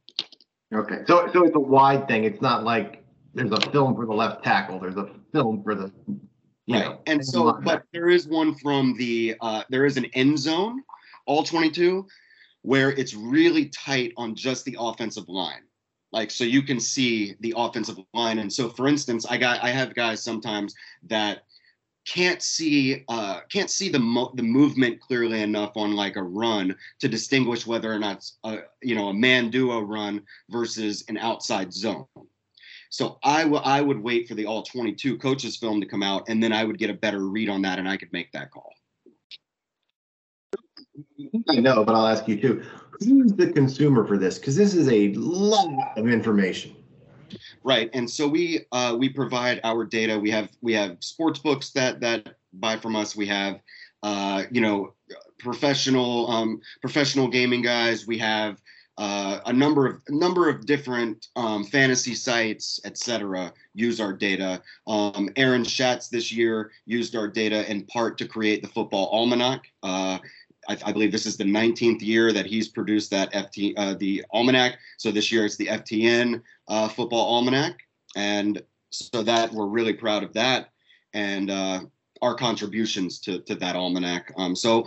Okay, 0.75 0.99
so 1.07 1.29
so 1.33 1.45
it's 1.45 1.57
a 1.57 1.61
wide 1.61 2.09
thing. 2.09 2.25
It's 2.25 2.41
not 2.41 2.65
like 2.65 3.05
there's 3.35 3.53
a 3.53 3.61
film 3.71 3.95
for 3.95 4.07
the 4.07 4.15
left 4.15 4.43
tackle. 4.43 4.81
There's 4.81 4.97
a 4.97 5.11
film 5.33 5.63
for 5.63 5.75
the 5.75 5.93
you 6.71 6.77
right 6.77 6.85
know, 6.85 7.01
and 7.07 7.25
so 7.25 7.59
but 7.65 7.85
there 7.93 8.09
is 8.09 8.29
one 8.29 8.55
from 8.55 8.95
the 8.97 9.35
uh 9.41 9.65
there 9.71 9.85
is 9.85 9.97
an 9.97 10.07
end 10.15 10.39
zone 10.39 10.83
all 11.27 11.43
22 11.43 12.07
where 12.63 12.91
it's 12.93 13.15
really 13.15 13.67
tight 13.71 14.13
on 14.17 14.35
just 14.35 14.65
the 14.65 14.77
offensive 14.79 15.29
line 15.29 15.63
like 16.13 16.31
so 16.31 16.45
you 16.45 16.63
can 16.63 16.79
see 16.79 17.35
the 17.41 17.53
offensive 17.57 17.99
line 18.15 18.39
and 18.39 18.53
so 18.53 18.69
for 18.69 18.87
instance 18.87 19.27
i 19.29 19.37
got 19.37 19.63
i 19.63 19.71
have 19.71 19.95
guys 19.95 20.23
sometimes 20.23 20.75
that 21.03 21.45
can't 22.11 22.43
see 22.43 23.05
uh 23.09 23.41
can't 23.53 23.71
see 23.71 23.89
the 23.89 23.99
mo- 23.99 24.33
the 24.35 24.43
movement 24.43 25.01
clearly 25.01 25.43
enough 25.43 25.77
on 25.77 25.95
like 25.95 26.17
a 26.17 26.23
run 26.23 26.75
to 26.99 27.09
distinguish 27.09 27.67
whether 27.67 27.93
or 27.93 28.01
not 28.01 28.17
it's 28.17 28.39
a 28.43 28.59
you 28.83 28.97
know 28.97 29.09
a 29.09 29.15
man 29.15 29.49
duo 29.49 29.81
run 29.81 30.21
versus 30.49 31.05
an 31.09 31.17
outside 31.19 31.73
zone 31.73 32.07
so 32.91 33.19
I 33.23 33.45
I 33.45 33.81
would 33.81 34.03
wait 34.03 34.27
for 34.27 34.35
the 34.35 34.47
all 34.47 34.65
22 34.65 35.19
coaches 35.19 35.57
film 35.57 35.81
to 35.81 35.87
come 35.87 36.03
out 36.03 36.25
and 36.29 36.43
then 36.43 36.53
I 36.53 36.65
would 36.65 36.79
get 36.79 36.91
a 36.91 36.95
better 36.95 37.21
read 37.21 37.49
on 37.49 37.63
that 37.63 37.79
and 37.79 37.89
I 37.89 37.97
could 37.97 38.13
make 38.13 38.33
that 38.33 38.51
call. 38.51 38.73
I 41.49 41.57
know, 41.61 41.85
but 41.85 41.95
I'll 41.95 42.09
ask 42.09 42.27
you 42.27 42.41
too. 42.41 42.65
Who's 42.99 43.33
the 43.33 43.53
consumer 43.53 44.05
for 44.05 44.19
this? 44.19 44.39
Because 44.39 44.57
this 44.57 44.75
is 44.75 44.89
a 44.89 45.13
lot 45.15 45.97
of 45.97 46.09
information. 46.09 46.75
Right. 47.63 47.91
And 47.93 48.11
so 48.11 48.27
we 48.27 48.67
uh, 48.73 48.97
we 48.99 49.09
provide 49.11 49.61
our 49.65 49.85
data. 49.85 50.19
We 50.19 50.31
have 50.31 50.49
we 50.63 50.73
have 50.75 50.97
sports 51.01 51.39
books 51.39 51.71
that 51.71 52.01
that 52.01 52.37
buy 52.55 52.77
from 52.77 52.97
us. 52.97 53.15
We 53.15 53.27
have 53.27 53.61
uh, 54.03 54.45
you 54.51 54.61
know 54.61 54.95
professional 55.39 56.31
um, 56.31 56.61
professional 56.81 57.29
gaming 57.29 57.61
guys. 57.63 58.07
We 58.07 58.19
have 58.19 58.61
uh, 59.01 59.41
a 59.47 59.53
number 59.53 59.87
of 59.87 60.03
a 60.09 60.15
number 60.15 60.49
of 60.49 60.67
different 60.67 61.29
um, 61.37 61.65
fantasy 61.65 62.15
sites, 62.15 62.81
etc. 62.85 63.53
Use 63.75 64.01
our 64.01 64.13
data. 64.13 64.63
Um, 64.87 65.31
Aaron 65.37 65.65
Schatz 65.65 66.09
this 66.09 66.31
year 66.31 66.71
used 66.87 67.17
our 67.17 67.29
data 67.29 67.71
in 67.71 67.87
part 67.87 68.19
to 68.19 68.29
create 68.29 68.63
the 68.63 68.69
football 68.69 69.09
almanac. 69.09 69.65
Uh, 69.83 70.19
I, 70.71 70.77
I 70.87 70.93
believe 70.93 71.11
this 71.11 71.27
is 71.27 71.37
the 71.37 71.45
19th 71.45 72.01
year 72.01 72.33
that 72.33 72.47
he's 72.47 72.69
produced 72.69 73.11
that 73.11 73.33
FT 73.33 73.75
uh, 73.77 73.95
the 73.95 74.25
almanac. 74.31 74.79
So 74.99 75.11
this 75.11 75.33
year 75.33 75.45
it's 75.45 75.57
the 75.57 75.67
FTN 75.67 76.43
uh, 76.69 76.89
football 76.89 77.27
almanac, 77.27 77.81
and 78.17 78.63
so 78.91 79.23
that 79.23 79.53
we're 79.53 79.67
really 79.67 79.93
proud 79.93 80.23
of 80.23 80.33
that 80.35 80.71
and 81.13 81.51
uh, 81.51 81.81
our 82.23 82.35
contributions 82.35 83.19
to 83.21 83.41
to 83.41 83.55
that 83.57 83.75
almanac. 83.75 84.33
Um, 84.37 84.55
so 84.55 84.87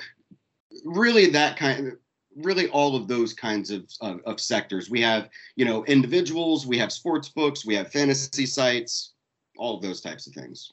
really, 0.86 1.30
that 1.32 1.58
kind 1.58 1.88
of 1.88 1.94
really 2.38 2.68
all 2.70 2.96
of 2.96 3.08
those 3.08 3.34
kinds 3.34 3.70
of, 3.70 3.86
of 4.00 4.22
of 4.26 4.40
sectors. 4.40 4.90
We 4.90 5.02
have 5.02 5.30
you 5.58 5.66
know 5.66 5.84
individuals, 5.86 6.66
we 6.66 6.78
have 6.78 6.94
sports 6.94 7.28
books, 7.28 7.66
we 7.66 7.76
have 7.76 7.92
fantasy 7.92 8.46
sites, 8.46 9.14
all 9.58 9.76
of 9.76 9.82
those 9.82 10.00
types 10.00 10.28
of 10.28 10.34
things. 10.34 10.72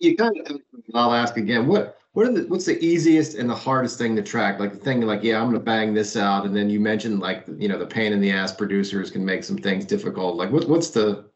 You, 0.00 0.16
kind 0.16 0.36
of. 0.46 0.60
I'll 0.94 1.12
ask 1.12 1.36
again. 1.36 1.66
What 1.66 1.98
what 2.12 2.26
are 2.26 2.32
the 2.32 2.46
what's 2.48 2.66
the 2.66 2.82
easiest 2.84 3.34
and 3.34 3.48
the 3.48 3.54
hardest 3.54 3.98
thing 3.98 4.16
to 4.16 4.22
track? 4.22 4.58
Like 4.58 4.72
the 4.72 4.78
thing, 4.78 5.00
like 5.02 5.22
yeah, 5.22 5.40
I'm 5.40 5.48
gonna 5.48 5.60
bang 5.60 5.94
this 5.94 6.16
out, 6.16 6.46
and 6.46 6.54
then 6.54 6.70
you 6.70 6.80
mentioned 6.80 7.20
like 7.20 7.44
you 7.58 7.68
know 7.68 7.78
the 7.78 7.86
pain 7.86 8.12
in 8.12 8.20
the 8.20 8.30
ass 8.30 8.52
producers 8.52 9.10
can 9.10 9.24
make 9.24 9.44
some 9.44 9.58
things 9.58 9.84
difficult. 9.84 10.36
Like 10.36 10.50
what 10.50 10.68
what's 10.68 10.90
the 10.90 11.26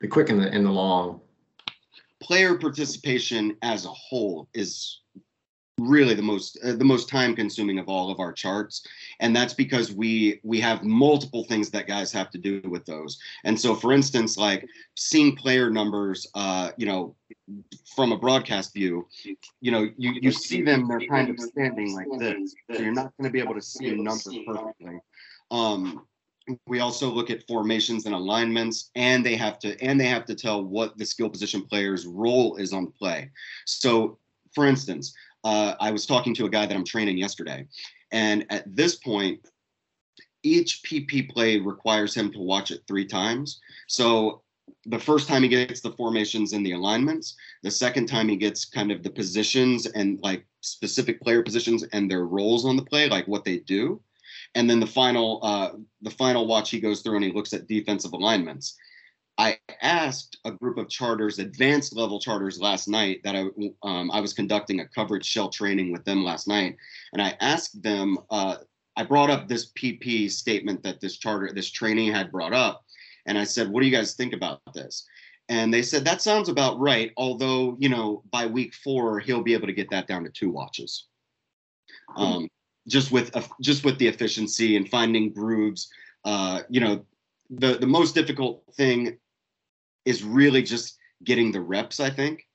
the 0.00 0.08
quick 0.08 0.28
and 0.28 0.40
the 0.40 0.48
and 0.50 0.64
the 0.64 0.70
long? 0.70 1.20
player 2.20 2.56
participation 2.58 3.56
as 3.62 3.86
a 3.86 3.88
whole 3.88 4.48
is 4.54 5.00
really 5.80 6.14
the 6.14 6.22
most 6.22 6.58
uh, 6.64 6.72
the 6.72 6.84
most 6.84 7.08
time 7.08 7.34
consuming 7.34 7.78
of 7.78 7.88
all 7.88 8.10
of 8.10 8.20
our 8.20 8.32
charts. 8.32 8.86
And 9.20 9.34
that's 9.34 9.54
because 9.54 9.92
we 9.92 10.40
we 10.42 10.60
have 10.60 10.84
multiple 10.84 11.44
things 11.44 11.70
that 11.70 11.86
guys 11.86 12.12
have 12.12 12.30
to 12.30 12.38
do 12.38 12.60
with 12.64 12.84
those. 12.86 13.18
And 13.44 13.58
so 13.58 13.74
for 13.74 13.92
instance 13.92 14.36
like 14.36 14.66
seeing 14.96 15.36
player 15.36 15.70
numbers 15.70 16.26
uh 16.34 16.70
you 16.76 16.86
know 16.86 17.14
from 17.94 18.12
a 18.12 18.18
broadcast 18.18 18.72
view 18.74 19.06
you 19.60 19.70
know 19.70 19.88
you 19.96 20.12
you 20.20 20.30
see 20.30 20.62
them 20.62 20.86
they're 20.86 21.00
kind 21.00 21.30
of 21.30 21.38
standing 21.38 21.94
like 21.94 22.06
this 22.18 22.54
so 22.70 22.82
you're 22.82 22.92
not 22.92 23.12
going 23.16 23.28
to 23.28 23.30
be 23.30 23.40
able 23.40 23.54
to 23.54 23.62
see 23.62 23.88
a 23.88 23.94
number 23.94 24.30
perfectly. 24.46 24.98
Um 25.50 26.06
we 26.66 26.80
also 26.80 27.08
look 27.10 27.30
at 27.30 27.46
formations 27.46 28.06
and 28.06 28.14
alignments 28.14 28.90
and 28.94 29.24
they 29.24 29.36
have 29.36 29.58
to 29.60 29.80
and 29.82 30.00
they 30.00 30.06
have 30.06 30.24
to 30.26 30.34
tell 30.34 30.64
what 30.64 30.96
the 30.98 31.04
skill 31.04 31.28
position 31.28 31.62
player's 31.62 32.06
role 32.06 32.56
is 32.56 32.72
on 32.72 32.88
play. 32.88 33.30
So 33.66 34.18
for 34.54 34.66
instance 34.66 35.14
uh, 35.44 35.74
i 35.80 35.90
was 35.90 36.06
talking 36.06 36.34
to 36.34 36.46
a 36.46 36.50
guy 36.50 36.66
that 36.66 36.76
i'm 36.76 36.84
training 36.84 37.18
yesterday. 37.18 37.66
And 38.12 38.44
at 38.50 38.64
this 38.74 38.96
point 38.96 39.40
each 40.42 40.82
pp 40.84 41.30
play 41.30 41.58
requires 41.58 42.14
him 42.14 42.32
to 42.32 42.38
watch 42.38 42.70
it 42.70 42.82
three 42.86 43.06
times. 43.06 43.60
So 43.86 44.42
the 44.86 44.98
first 44.98 45.28
time 45.28 45.42
he 45.42 45.48
gets 45.48 45.80
the 45.80 45.92
formations 45.92 46.52
and 46.52 46.64
the 46.64 46.72
alignments 46.72 47.36
the 47.62 47.70
second 47.70 48.06
time 48.06 48.28
he 48.28 48.36
gets 48.36 48.64
kind 48.64 48.90
of 48.90 49.02
the 49.02 49.10
positions 49.10 49.86
and 49.86 50.18
like 50.22 50.46
specific 50.60 51.20
player 51.20 51.42
positions 51.42 51.84
and 51.92 52.10
their 52.10 52.24
roles 52.24 52.64
on 52.64 52.76
the 52.76 52.84
play 52.84 53.08
like 53.08 53.26
what 53.26 53.44
they 53.44 53.58
do. 53.58 54.00
And 54.54 54.68
then 54.68 54.80
the 54.80 54.86
final 54.86 55.40
uh, 55.42 55.72
the 56.02 56.10
final 56.10 56.46
watch 56.46 56.70
he 56.70 56.80
goes 56.80 57.02
through 57.02 57.16
and 57.16 57.24
he 57.24 57.32
looks 57.32 57.52
at 57.52 57.68
defensive 57.68 58.12
alignments 58.12 58.76
i 59.38 59.56
asked 59.82 60.38
a 60.44 60.50
group 60.50 60.78
of 60.78 60.88
charters 60.88 61.38
advanced 61.38 61.94
level 61.96 62.20
charters 62.20 62.60
last 62.60 62.88
night 62.88 63.20
that 63.24 63.36
i 63.36 63.44
um, 63.82 64.10
i 64.10 64.20
was 64.20 64.32
conducting 64.32 64.80
a 64.80 64.88
coverage 64.88 65.24
shell 65.24 65.48
training 65.48 65.92
with 65.92 66.04
them 66.04 66.24
last 66.24 66.48
night. 66.48 66.76
And 67.12 67.22
i 67.22 67.36
asked 67.40 67.82
them 67.82 68.18
uh, 68.30 68.56
i 68.96 69.04
brought 69.04 69.30
up 69.30 69.48
this 69.48 69.72
pp 69.72 70.30
statement 70.30 70.82
that 70.82 71.00
this 71.00 71.16
charter 71.16 71.50
this 71.54 71.70
training 71.70 72.12
had 72.12 72.32
brought 72.32 72.52
up. 72.52 72.84
And 73.26 73.38
i 73.38 73.44
said 73.44 73.68
what 73.68 73.80
do 73.80 73.86
you 73.86 73.96
guys 73.96 74.14
think 74.14 74.32
about 74.32 74.60
this? 74.74 75.06
And 75.48 75.74
they 75.74 75.82
said 75.82 76.04
that 76.04 76.22
sounds 76.22 76.48
about 76.48 76.78
right 76.78 77.12
although 77.16 77.76
you 77.78 77.88
know 77.88 78.22
by 78.30 78.46
week 78.46 78.74
four 78.74 79.20
he'll 79.20 79.42
be 79.42 79.54
able 79.54 79.66
to 79.66 79.72
get 79.72 79.90
that 79.90 80.06
down 80.06 80.24
to 80.24 80.30
two 80.30 80.50
watches. 80.50 81.06
Um, 82.16 82.48
just 82.88 83.12
with 83.12 83.34
uh, 83.36 83.42
just 83.60 83.84
with 83.84 83.98
the 83.98 84.08
efficiency 84.08 84.76
and 84.76 84.88
finding 84.88 85.32
grooves. 85.32 85.90
Uh, 86.24 86.62
you 86.68 86.80
know, 86.80 87.04
the 87.50 87.78
the 87.78 87.86
most 87.86 88.14
difficult 88.14 88.62
thing 88.76 89.18
is 90.04 90.22
really 90.22 90.62
just 90.62 90.96
getting 91.24 91.52
the 91.52 91.60
reps. 91.60 92.00
I 92.00 92.10
think 92.10 92.46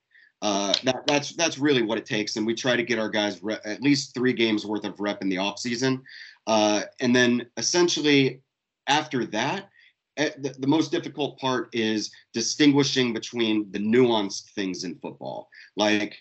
uh, 0.41 0.73
that 0.83 1.05
that's 1.07 1.35
that's 1.35 1.57
really 1.59 1.81
what 1.83 1.97
it 1.97 2.05
takes, 2.05 2.35
and 2.35 2.45
we 2.45 2.53
try 2.55 2.75
to 2.75 2.83
get 2.83 2.99
our 2.99 3.09
guys 3.09 3.41
re- 3.43 3.57
at 3.65 3.81
least 3.81 4.13
three 4.13 4.33
games 4.33 4.65
worth 4.65 4.85
of 4.85 4.99
rep 4.99 5.21
in 5.21 5.29
the 5.29 5.37
off 5.37 5.59
season, 5.59 6.01
uh, 6.47 6.83
and 6.99 7.15
then 7.15 7.45
essentially 7.57 8.41
after 8.87 9.25
that. 9.25 9.69
eh, 10.17 10.31
the, 10.39 10.49
the 10.59 10.67
most 10.67 10.91
difficult 10.91 11.37
part 11.39 11.69
is 11.73 12.11
distinguishing 12.33 13.13
between 13.13 13.71
the 13.71 13.79
nuanced 13.79 14.51
things 14.55 14.83
in 14.83 14.95
football. 14.99 15.49
Like, 15.75 16.15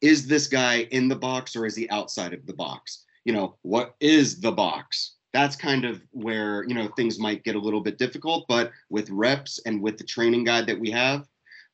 is 0.00 0.26
this 0.26 0.48
guy 0.48 0.88
in 0.90 1.08
the 1.08 1.16
box 1.16 1.56
or 1.56 1.66
is 1.66 1.76
he 1.76 1.88
outside 1.90 2.34
of 2.34 2.46
the 2.46 2.54
box? 2.54 3.04
You 3.24 3.32
know, 3.32 3.56
what 3.62 3.94
is 4.00 4.40
the 4.40 4.52
box? 4.52 5.14
That's 5.36 5.54
kind 5.54 5.84
of 5.84 6.00
where, 6.12 6.64
you 6.64 6.72
know, 6.72 6.88
things 6.96 7.18
might 7.18 7.44
get 7.44 7.56
a 7.56 7.58
little 7.58 7.82
bit 7.82 7.98
difficult, 7.98 8.46
but 8.48 8.72
with 8.88 9.10
reps 9.10 9.60
and 9.66 9.82
with 9.82 9.98
the 9.98 10.04
training 10.04 10.44
guide 10.44 10.66
that 10.66 10.80
we 10.80 10.90
have, 10.92 11.26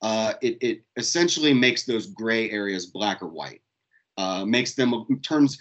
uh, 0.03 0.33
it, 0.43 0.59
it 0.61 0.83
essentially 0.97 1.55
makes 1.55 1.85
those 1.85 2.09
gray 2.09 2.51
areas 2.51 2.87
black 2.87 3.23
or 3.23 3.29
white, 3.29 3.63
uh, 4.17 4.45
makes 4.45 4.75
them 4.75 5.07
turns. 5.25 5.61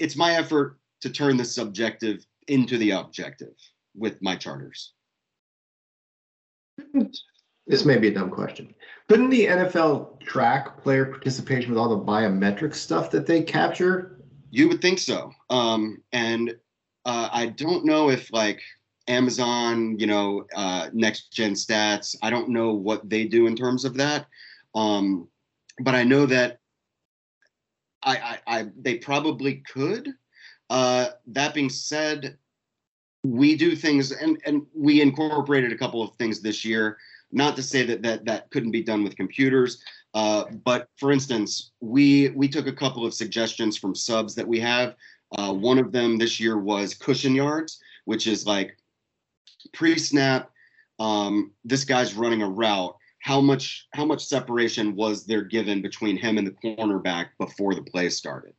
It's 0.00 0.16
my 0.16 0.32
effort 0.32 0.80
to 1.02 1.10
turn 1.10 1.36
the 1.36 1.44
subjective 1.44 2.26
into 2.48 2.76
the 2.76 2.90
objective 2.90 3.54
with 3.94 4.20
my 4.20 4.34
charters. 4.34 4.92
This 7.68 7.84
may 7.84 7.98
be 7.98 8.08
a 8.08 8.14
dumb 8.14 8.30
question. 8.30 8.74
Couldn't 9.08 9.30
the 9.30 9.46
NFL 9.46 10.18
track 10.22 10.82
player 10.82 11.06
participation 11.06 11.70
with 11.70 11.78
all 11.78 11.88
the 11.88 12.04
biometric 12.04 12.74
stuff 12.74 13.12
that 13.12 13.28
they 13.28 13.42
capture? 13.42 14.24
You 14.50 14.66
would 14.66 14.82
think 14.82 14.98
so. 14.98 15.30
Um, 15.50 16.02
and 16.10 16.56
uh, 17.04 17.28
I 17.32 17.46
don't 17.46 17.84
know 17.84 18.10
if 18.10 18.32
like 18.32 18.60
Amazon, 19.08 19.98
you 19.98 20.06
know, 20.06 20.46
uh, 20.54 20.88
next 20.92 21.32
gen 21.32 21.52
stats, 21.52 22.16
I 22.22 22.30
don't 22.30 22.48
know 22.48 22.72
what 22.72 23.08
they 23.08 23.24
do 23.24 23.46
in 23.46 23.56
terms 23.56 23.84
of 23.84 23.94
that. 23.94 24.26
Um, 24.74 25.28
but 25.80 25.94
I 25.94 26.04
know 26.04 26.26
that 26.26 26.60
I, 28.02 28.16
I, 28.16 28.58
I 28.58 28.66
they 28.80 28.96
probably 28.96 29.62
could. 29.72 30.08
Uh, 30.70 31.08
that 31.26 31.54
being 31.54 31.68
said, 31.68 32.38
we 33.24 33.56
do 33.56 33.76
things 33.76 34.10
and, 34.12 34.40
and 34.46 34.66
we 34.74 35.00
incorporated 35.00 35.72
a 35.72 35.78
couple 35.78 36.02
of 36.02 36.14
things 36.16 36.40
this 36.40 36.64
year 36.64 36.98
not 37.32 37.56
to 37.56 37.62
say 37.62 37.84
that 37.84 38.02
that, 38.02 38.24
that 38.26 38.50
couldn't 38.50 38.70
be 38.70 38.82
done 38.82 39.02
with 39.02 39.16
computers, 39.16 39.82
uh, 40.14 40.44
but 40.64 40.88
for 40.98 41.10
instance, 41.10 41.72
we 41.80 42.28
we 42.30 42.46
took 42.46 42.66
a 42.66 42.72
couple 42.72 43.06
of 43.06 43.14
suggestions 43.14 43.78
from 43.78 43.94
subs 43.94 44.34
that 44.34 44.46
we 44.46 44.60
have. 44.60 44.94
Uh, 45.38 45.52
one 45.52 45.78
of 45.78 45.92
them 45.92 46.18
this 46.18 46.38
year 46.38 46.58
was 46.58 46.94
cushion 46.94 47.34
yards, 47.34 47.80
which 48.04 48.26
is 48.26 48.46
like 48.46 48.76
pre-snap. 49.72 50.50
Um, 50.98 51.52
this 51.64 51.84
guy's 51.84 52.14
running 52.14 52.42
a 52.42 52.48
route. 52.48 52.96
How 53.20 53.40
much 53.40 53.86
how 53.92 54.04
much 54.04 54.26
separation 54.26 54.96
was 54.96 55.24
there 55.24 55.42
given 55.42 55.80
between 55.80 56.16
him 56.16 56.38
and 56.38 56.46
the 56.46 56.52
cornerback 56.52 57.28
before 57.38 57.74
the 57.74 57.82
play 57.82 58.08
started? 58.08 58.54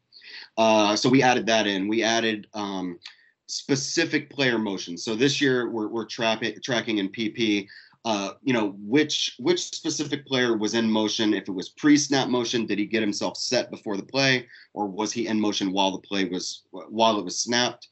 Uh, 0.58 0.96
so 0.96 1.10
we 1.10 1.22
added 1.22 1.46
that 1.48 1.68
in. 1.68 1.88
We 1.88 2.01
added 2.01 2.48
um, 2.53 3.00
specific 3.48 4.30
player 4.30 4.58
motion. 4.58 4.98
So 4.98 5.15
this 5.15 5.42
year 5.42 5.70
we're, 5.70 5.88
we're 5.88 6.06
tra- 6.06 6.60
tracking 6.62 6.98
in 6.98 7.10
PP 7.10 7.68
uh, 8.05 8.31
you 8.41 8.53
know, 8.53 8.75
which 8.79 9.36
which 9.39 9.62
specific 9.62 10.25
player 10.25 10.57
was 10.57 10.74
in 10.74 10.89
motion. 10.89 11.33
If 11.33 11.48
it 11.48 11.53
was 11.53 11.69
pre-snap 11.69 12.27
motion, 12.27 12.65
did 12.65 12.79
he 12.79 12.86
get 12.86 13.01
himself 13.01 13.38
set 13.38 13.72
before 13.72 13.95
the 13.95 14.03
play, 14.03 14.48
or 14.74 14.88
was 14.88 15.13
he 15.13 15.27
in 15.27 15.39
motion 15.39 15.72
while 15.72 15.91
the 15.91 16.07
play 16.07 16.25
was 16.25 16.63
while 16.72 17.17
it 17.17 17.25
was 17.25 17.39
snapped? 17.39 17.88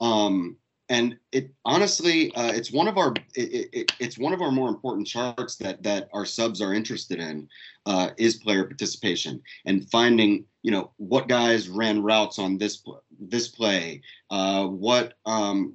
Um, 0.00 0.56
and 0.90 1.16
it 1.32 1.50
honestly, 1.64 2.34
uh, 2.34 2.52
it's 2.52 2.70
one 2.70 2.88
of 2.88 2.98
our 2.98 3.14
it, 3.34 3.70
it, 3.72 3.92
it's 4.00 4.18
one 4.18 4.34
of 4.34 4.42
our 4.42 4.50
more 4.50 4.68
important 4.68 5.06
charts 5.06 5.56
that 5.56 5.82
that 5.82 6.10
our 6.12 6.26
subs 6.26 6.60
are 6.60 6.74
interested 6.74 7.18
in 7.18 7.48
uh, 7.86 8.10
is 8.18 8.36
player 8.36 8.64
participation 8.64 9.40
and 9.64 9.88
finding 9.90 10.44
you 10.62 10.70
know 10.70 10.90
what 10.98 11.26
guys 11.26 11.70
ran 11.70 12.02
routes 12.02 12.38
on 12.38 12.58
this 12.58 12.82
this 13.18 13.48
play, 13.48 14.02
uh, 14.30 14.66
what 14.66 15.14
um, 15.24 15.74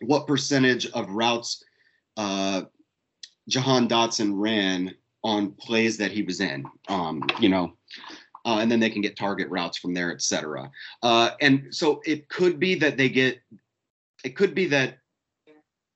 what 0.00 0.26
percentage 0.26 0.86
of 0.90 1.08
routes 1.10 1.62
uh, 2.16 2.62
Jahan 3.48 3.88
Dotson 3.88 4.32
ran 4.34 4.94
on 5.22 5.52
plays 5.52 5.96
that 5.98 6.12
he 6.12 6.22
was 6.22 6.40
in. 6.40 6.64
Um, 6.88 7.22
you 7.40 7.48
know, 7.48 7.72
uh, 8.44 8.58
and 8.60 8.70
then 8.70 8.80
they 8.80 8.90
can 8.90 9.02
get 9.02 9.16
target 9.16 9.48
routes 9.48 9.78
from 9.78 9.94
there, 9.94 10.12
etc. 10.12 10.70
Uh, 11.02 11.30
and 11.40 11.74
so 11.74 12.00
it 12.06 12.28
could 12.28 12.58
be 12.58 12.74
that 12.76 12.96
they 12.96 13.08
get, 13.08 13.40
it 14.24 14.36
could 14.36 14.54
be 14.54 14.66
that 14.66 14.98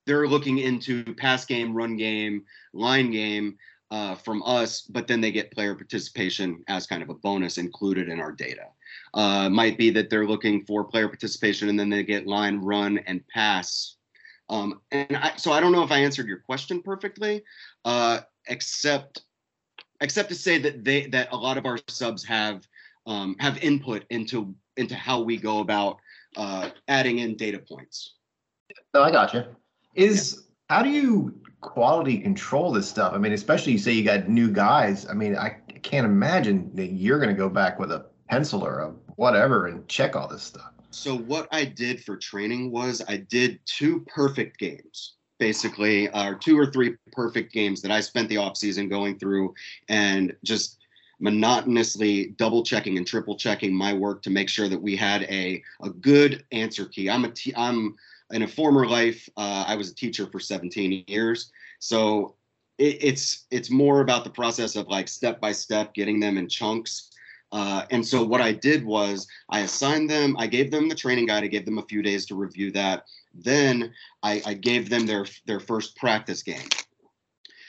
they're 0.06 0.28
looking 0.28 0.58
into 0.58 1.02
pass 1.14 1.44
game, 1.44 1.74
run 1.74 1.96
game, 1.96 2.44
line 2.72 3.10
game 3.10 3.56
uh, 3.90 4.14
from 4.14 4.42
us, 4.44 4.82
but 4.82 5.06
then 5.06 5.20
they 5.20 5.32
get 5.32 5.52
player 5.52 5.74
participation 5.74 6.62
as 6.68 6.86
kind 6.86 7.02
of 7.02 7.08
a 7.08 7.14
bonus 7.14 7.58
included 7.58 8.08
in 8.08 8.20
our 8.20 8.32
data. 8.32 8.66
Uh, 9.14 9.48
might 9.48 9.78
be 9.78 9.90
that 9.90 10.10
they're 10.10 10.26
looking 10.26 10.64
for 10.64 10.84
player 10.84 11.08
participation 11.08 11.68
and 11.68 11.78
then 11.78 11.88
they 11.88 12.02
get 12.02 12.26
line, 12.26 12.58
run, 12.58 12.98
and 13.06 13.26
pass 13.28 13.96
um, 14.48 14.80
and 14.90 15.16
I, 15.16 15.36
so 15.36 15.52
I 15.52 15.60
don't 15.60 15.72
know 15.72 15.82
if 15.82 15.90
I 15.90 15.98
answered 15.98 16.26
your 16.26 16.38
question 16.38 16.82
perfectly, 16.82 17.42
uh, 17.84 18.20
except 18.48 19.22
except 20.00 20.28
to 20.28 20.34
say 20.34 20.58
that 20.58 20.84
they 20.84 21.06
that 21.06 21.32
a 21.32 21.36
lot 21.36 21.56
of 21.56 21.66
our 21.66 21.78
subs 21.88 22.24
have 22.24 22.66
um, 23.06 23.36
have 23.40 23.58
input 23.58 24.04
into 24.10 24.54
into 24.76 24.94
how 24.94 25.22
we 25.22 25.36
go 25.36 25.60
about 25.60 25.98
uh, 26.36 26.70
adding 26.88 27.20
in 27.20 27.36
data 27.36 27.58
points. 27.58 28.14
No, 28.92 29.02
I 29.02 29.10
got 29.10 29.32
you. 29.32 29.44
Is 29.94 30.34
yeah. 30.70 30.76
how 30.76 30.82
do 30.82 30.90
you 30.90 31.40
quality 31.60 32.18
control 32.18 32.70
this 32.72 32.88
stuff? 32.88 33.14
I 33.14 33.18
mean, 33.18 33.32
especially 33.32 33.72
you 33.72 33.78
say 33.78 33.92
you 33.92 34.04
got 34.04 34.28
new 34.28 34.50
guys. 34.50 35.08
I 35.08 35.14
mean, 35.14 35.36
I 35.36 35.56
can't 35.82 36.04
imagine 36.04 36.70
that 36.74 36.88
you're 36.88 37.18
going 37.18 37.30
to 37.30 37.34
go 37.34 37.48
back 37.48 37.78
with 37.78 37.92
a 37.92 38.06
pencil 38.28 38.64
or 38.64 38.80
a 38.80 38.94
whatever 39.16 39.66
and 39.66 39.86
check 39.88 40.16
all 40.16 40.28
this 40.28 40.42
stuff. 40.42 40.72
So 40.96 41.18
what 41.18 41.48
I 41.50 41.64
did 41.64 42.04
for 42.04 42.16
training 42.16 42.70
was 42.70 43.02
I 43.08 43.16
did 43.16 43.58
two 43.66 44.06
perfect 44.06 44.58
games, 44.58 45.14
basically, 45.40 46.08
or 46.14 46.36
two 46.36 46.56
or 46.56 46.66
three 46.66 46.94
perfect 47.10 47.52
games 47.52 47.82
that 47.82 47.90
I 47.90 47.98
spent 47.98 48.28
the 48.28 48.36
off 48.36 48.56
season 48.56 48.88
going 48.88 49.18
through 49.18 49.54
and 49.88 50.34
just 50.44 50.78
monotonously 51.18 52.36
double 52.38 52.62
checking 52.62 52.96
and 52.96 53.06
triple 53.06 53.36
checking 53.36 53.74
my 53.74 53.92
work 53.92 54.22
to 54.22 54.30
make 54.30 54.48
sure 54.48 54.68
that 54.68 54.80
we 54.80 54.94
had 54.94 55.24
a 55.24 55.62
a 55.82 55.90
good 55.90 56.44
answer 56.52 56.86
key. 56.86 57.10
I'm 57.10 57.24
a 57.24 57.30
t- 57.30 57.54
I'm 57.56 57.96
in 58.30 58.42
a 58.42 58.48
former 58.48 58.86
life 58.86 59.28
uh, 59.36 59.64
I 59.66 59.74
was 59.74 59.90
a 59.90 59.94
teacher 59.96 60.28
for 60.30 60.38
17 60.38 61.04
years, 61.08 61.50
so 61.80 62.36
it, 62.78 62.98
it's 63.02 63.46
it's 63.50 63.68
more 63.68 64.00
about 64.00 64.22
the 64.22 64.30
process 64.30 64.76
of 64.76 64.86
like 64.86 65.08
step 65.08 65.40
by 65.40 65.50
step 65.50 65.92
getting 65.92 66.20
them 66.20 66.38
in 66.38 66.48
chunks 66.48 67.10
uh, 67.52 67.84
and 67.90 68.06
so 68.06 68.24
what 68.24 68.40
I 68.40 68.52
did 68.52 68.84
was 68.84 69.26
I 69.48 69.60
assigned 69.60 70.10
them, 70.10 70.36
I 70.38 70.46
gave 70.46 70.70
them 70.70 70.88
the 70.88 70.94
training 70.94 71.26
guide, 71.26 71.44
I 71.44 71.48
gave 71.48 71.64
them 71.64 71.78
a 71.78 71.86
few 71.86 72.02
days 72.02 72.26
to 72.26 72.34
review 72.34 72.72
that. 72.72 73.04
Then 73.32 73.92
I, 74.22 74.42
I 74.44 74.54
gave 74.54 74.90
them 74.90 75.06
their 75.06 75.26
their 75.46 75.60
first 75.60 75.96
practice 75.96 76.42
game. 76.42 76.68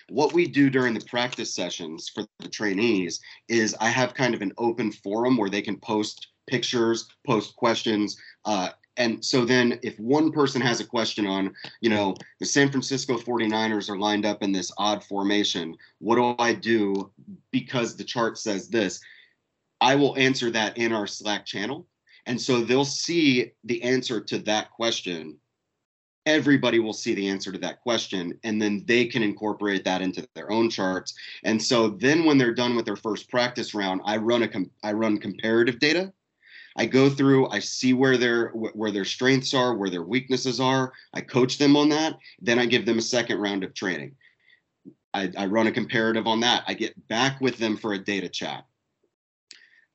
What 0.09 0.33
we 0.33 0.47
do 0.47 0.69
during 0.69 0.93
the 0.93 1.05
practice 1.05 1.53
sessions 1.53 2.09
for 2.09 2.25
the 2.39 2.47
trainees 2.47 3.19
is 3.47 3.75
I 3.79 3.89
have 3.89 4.13
kind 4.13 4.35
of 4.35 4.41
an 4.41 4.53
open 4.57 4.91
forum 4.91 5.37
where 5.37 5.49
they 5.49 5.61
can 5.61 5.77
post 5.77 6.27
pictures, 6.47 7.07
post 7.25 7.55
questions, 7.55 8.17
uh, 8.45 8.69
and 8.97 9.23
so 9.23 9.45
then 9.45 9.79
if 9.83 9.99
one 9.99 10.31
person 10.31 10.61
has 10.61 10.79
a 10.79 10.85
question 10.85 11.27
on 11.27 11.53
you 11.81 11.89
know 11.89 12.15
the 12.39 12.45
san 12.45 12.69
francisco 12.69 13.17
49ers 13.17 13.89
are 13.89 13.99
lined 13.99 14.25
up 14.25 14.41
in 14.41 14.51
this 14.51 14.71
odd 14.77 15.03
formation 15.03 15.75
what 15.99 16.15
do 16.15 16.35
i 16.39 16.53
do 16.53 17.11
because 17.51 17.95
the 17.95 18.03
chart 18.03 18.37
says 18.37 18.69
this 18.69 19.01
I 19.81 19.95
will 19.95 20.17
answer 20.17 20.51
that 20.51 20.77
in 20.77 20.93
our 20.93 21.07
Slack 21.07 21.45
channel. 21.45 21.87
And 22.25 22.41
so 22.41 22.61
they'll 22.61 22.85
see 22.85 23.51
the 23.63 23.83
answer 23.83 24.19
to 24.19 24.39
that 24.39 24.71
question. 24.71 25.37
Everybody 26.25 26.79
will 26.79 26.93
see 26.93 27.13
the 27.13 27.29
answer 27.29 27.51
to 27.51 27.59
that 27.59 27.81
question, 27.81 28.39
and 28.43 28.59
then 28.59 28.83
they 28.87 29.05
can 29.05 29.21
incorporate 29.21 29.83
that 29.83 30.01
into 30.01 30.27
their 30.33 30.51
own 30.51 30.71
charts. 30.71 31.13
And 31.43 31.61
so 31.61 31.89
then, 31.89 32.25
when 32.25 32.39
they're 32.39 32.53
done 32.53 32.75
with 32.75 32.85
their 32.85 32.95
first 32.95 33.29
practice 33.29 33.75
round, 33.75 34.01
I 34.05 34.17
run 34.17 34.41
a 34.41 34.47
com- 34.47 34.71
I 34.83 34.93
run 34.93 35.19
comparative 35.19 35.77
data. 35.77 36.11
I 36.77 36.87
go 36.87 37.11
through, 37.11 37.49
I 37.49 37.59
see 37.59 37.93
where 37.93 38.17
their 38.17 38.49
where 38.49 38.89
their 38.89 39.05
strengths 39.05 39.53
are, 39.53 39.75
where 39.75 39.91
their 39.91 40.01
weaknesses 40.01 40.59
are. 40.59 40.93
I 41.13 41.21
coach 41.21 41.59
them 41.59 41.77
on 41.77 41.89
that. 41.89 42.17
Then 42.41 42.57
I 42.57 42.65
give 42.65 42.87
them 42.87 42.97
a 42.97 43.03
second 43.03 43.37
round 43.37 43.63
of 43.63 43.75
training. 43.75 44.15
I, 45.13 45.31
I 45.37 45.45
run 45.45 45.67
a 45.67 45.71
comparative 45.71 46.25
on 46.25 46.39
that. 46.39 46.63
I 46.67 46.73
get 46.73 47.07
back 47.07 47.39
with 47.39 47.57
them 47.57 47.77
for 47.77 47.93
a 47.93 48.03
data 48.03 48.29
chat 48.29 48.65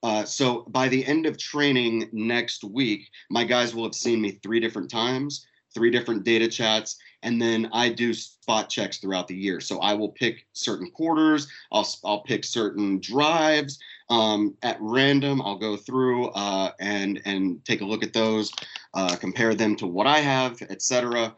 uh, 0.03 0.25
so 0.25 0.63
by 0.69 0.89
the 0.89 1.05
end 1.05 1.27
of 1.27 1.39
training 1.39 2.09
next 2.13 2.65
week, 2.65 3.09
my 3.31 3.45
guys 3.45 3.75
will 3.75 3.85
have 3.85 3.95
seen 3.95 4.21
me 4.21 4.33
three 4.43 4.61
different 4.61 4.91
times, 4.91 5.47
three 5.75 5.91
different 5.91 6.25
data 6.25 6.49
chats, 6.49 6.97
and 7.23 7.41
then 7.41 7.69
I 7.73 7.91
do 7.91 8.15
spot 8.15 8.71
checks 8.71 8.99
throughout 8.99 9.29
the 9.29 9.37
year. 9.37 9.61
So 9.61 9.79
I 9.81 9.93
will 9.95 10.09
pick 10.11 10.47
certain 10.53 10.91
quarters, 10.91 11.49
I'll 11.71 11.87
I'll 12.05 12.23
pick 12.23 12.45
certain 12.45 12.99
drives 13.01 13.79
um, 14.09 14.57
at 14.63 14.79
random. 14.81 15.43
I'll 15.43 15.59
go 15.59 15.77
through 15.77 16.29
uh, 16.29 16.73
and 16.81 17.21
and 17.27 17.65
take 17.65 17.83
a 17.83 17.87
look 17.87 18.03
at 18.03 18.13
those, 18.15 18.51
uh, 18.95 19.17
compare 19.17 19.55
them 19.55 19.77
to 19.77 19.87
what 19.87 20.07
I 20.07 20.19
have, 20.19 20.61
etc. 20.63 21.35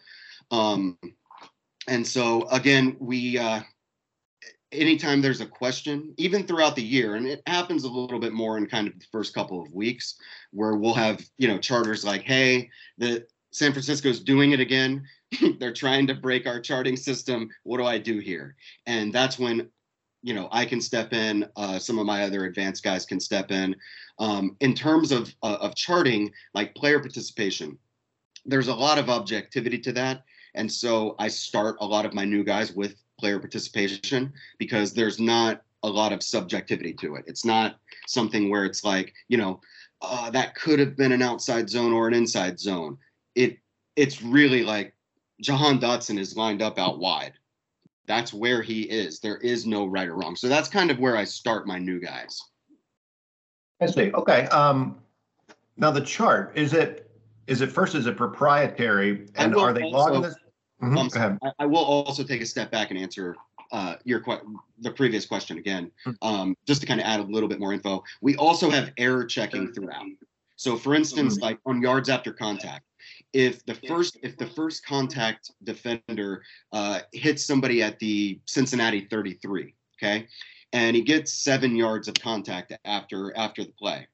Um, 0.53 0.99
and 1.89 2.07
so 2.07 2.49
again, 2.51 2.97
we 3.01 3.39
uh, 3.39 3.61
anytime 4.73 5.21
there's 5.21 5.41
a 5.41 5.47
question, 5.47 6.15
even 6.17 6.47
throughout 6.47 6.77
the 6.77 6.83
year, 6.83 7.15
and 7.15 7.27
it 7.27 7.43
happens 7.47 7.85
a 7.85 7.91
little 7.91 8.19
bit 8.19 8.33
more 8.33 8.59
in 8.59 8.67
kind 8.67 8.89
of 8.89 8.99
the 8.99 9.07
first 9.13 9.35
couple 9.35 9.63
of 9.63 9.73
weeks, 9.73 10.17
where 10.51 10.75
we'll 10.77 10.95
have 10.95 11.25
you 11.39 11.49
know 11.49 11.59
charters 11.59 12.05
like, 12.05 12.23
"Hey, 12.23 12.71
the 12.99 13.27
San 13.53 13.73
Francisco's 13.73 14.21
doing 14.21 14.53
it 14.53 14.61
again. 14.61 15.07
they're 15.61 15.73
trying 15.73 16.07
to 16.07 16.15
break 16.15 16.47
our 16.47 16.61
charting 16.61 16.97
system. 16.97 17.49
What 17.63 17.79
do 17.79 17.85
I 17.85 17.99
do 17.99 18.19
here? 18.19 18.57
And 18.87 19.13
that's 19.13 19.39
when, 19.39 19.69
you 20.23 20.35
know, 20.35 20.49
I 20.51 20.65
can 20.65 20.81
step 20.81 21.13
in. 21.13 21.47
Uh, 21.57 21.79
some 21.79 21.99
of 21.99 22.07
my 22.07 22.25
other 22.25 22.47
advanced 22.47 22.83
guys 22.83 23.05
can 23.05 23.21
step 23.21 23.51
in. 23.51 23.77
Um, 24.19 24.57
in 24.61 24.75
terms 24.75 25.13
of 25.13 25.35
uh, 25.43 25.59
of 25.61 25.75
charting, 25.75 26.31
like 26.55 26.75
player 26.75 26.99
participation, 26.99 27.79
there's 28.45 28.69
a 28.69 28.75
lot 28.75 28.99
of 28.99 29.09
objectivity 29.09 29.79
to 29.79 29.93
that, 29.93 30.23
and 30.55 30.71
so 30.71 31.15
I 31.19 31.29
start 31.29 31.77
a 31.81 31.87
lot 31.87 32.05
of 32.05 32.15
my 32.15 32.25
new 32.25 32.45
guys 32.45 32.73
with 32.73 33.02
player 33.23 33.39
participation 33.39 34.33
because 34.59 34.93
there's 34.93 35.21
not 35.21 35.63
a 35.85 35.89
lot 35.89 36.13
of 36.13 36.25
subjectivity 36.25 36.93
to 36.95 37.15
it. 37.15 37.25
It's 37.29 37.45
not 37.45 37.77
something 38.09 38.51
where 38.51 38.65
it's 38.65 38.83
like, 38.83 39.15
you 39.29 39.39
know, 39.39 39.61
uh, 40.01 40.29
that 40.31 40.57
could 40.57 40.81
have 40.81 40.97
been 40.97 41.13
an 41.13 41.23
outside 41.23 41.71
zone 41.71 41.93
or 41.93 42.09
an 42.09 42.15
inside 42.15 42.59
zone. 42.59 42.99
It 43.37 43.59
it's 43.95 44.23
really 44.23 44.65
like 44.65 44.93
Jahan 45.41 45.79
Dotson 45.79 46.19
is 46.19 46.37
lined 46.37 46.63
up 46.63 46.81
out 46.81 46.99
wide. 46.99 47.35
That's 48.09 48.35
where 48.35 48.61
he 48.61 48.83
is. 48.83 49.21
There 49.21 49.37
is 49.37 49.67
no 49.67 49.87
right 49.87 50.09
or 50.09 50.17
wrong. 50.17 50.35
So 50.35 50.49
that's 50.49 50.69
kind 50.69 50.91
of 50.91 50.99
where 50.99 51.17
I 51.17 51.23
start 51.23 51.69
my 51.69 51.79
new 51.79 52.01
guys. 52.01 52.43
I 53.81 53.87
see. 53.87 54.11
Okay. 54.13 54.47
Um, 54.47 54.99
now 55.77 55.93
the 55.93 56.01
chart 56.01 56.53
is 56.57 56.75
it 56.75 57.09
is 57.47 57.61
it 57.61 57.71
first 57.71 57.95
is 57.95 58.07
it 58.07 58.17
proprietary 58.17 59.29
and 59.37 59.55
are 59.55 59.73
they 59.73 59.85
logging 59.85 60.23
this? 60.23 60.35
Mm-hmm. 60.83 60.99
Um, 60.99 61.39
I, 61.43 61.53
I, 61.61 61.67
will 61.67 61.85
also 61.85 62.25
take 62.25 62.41
a 62.41 62.47
step 62.47 62.71
back 62.71 62.91
and 62.91 62.99
answer 62.99 63.37
uh, 63.71 63.97
your 64.05 64.21
que- 64.21 64.41
the 64.81 64.91
previous 64.91 65.25
question 65.25 65.59
again, 65.59 65.91
hmm. 66.05 66.11
um, 66.23 66.57
just 66.67 66.81
to 66.81 66.87
kind 66.87 67.01
of 67.01 67.07
add 67.07 67.21
a 67.21 67.23
little 67.23 67.49
bit 67.49 67.61
more 67.61 67.73
info. 67.73 68.03
We 68.21 68.37
also 68.37 68.69
have 68.69 68.93
error 68.99 69.25
checking 69.25 69.73
throughout. 69.73 70.07
So, 70.57 70.77
for 70.77 70.95
instance, 70.95 71.37
mm-hmm. 71.37 71.45
like 71.45 71.59
on 71.67 71.81
yards 71.81 72.09
after 72.09 72.33
contact, 72.33 72.85
if 73.33 73.65
the 73.65 73.75
first 73.75 74.19
if 74.23 74.37
the 74.37 74.47
first 74.47 74.85
contact 74.85 75.53
defender 75.65 76.43
uh, 76.73 77.01
hits 77.13 77.45
somebody 77.45 77.83
at 77.83 77.99
the 77.99 78.39
Cincinnati 78.47 79.07
33, 79.11 79.75
okay, 79.99 80.27
and 80.73 80.95
he 80.95 81.03
gets 81.03 81.33
seven 81.33 81.75
yards 81.75 82.09
of 82.09 82.15
contact 82.15 82.73
after 82.85 83.37
after 83.37 83.65
the 83.65 83.73
play, 83.73 84.07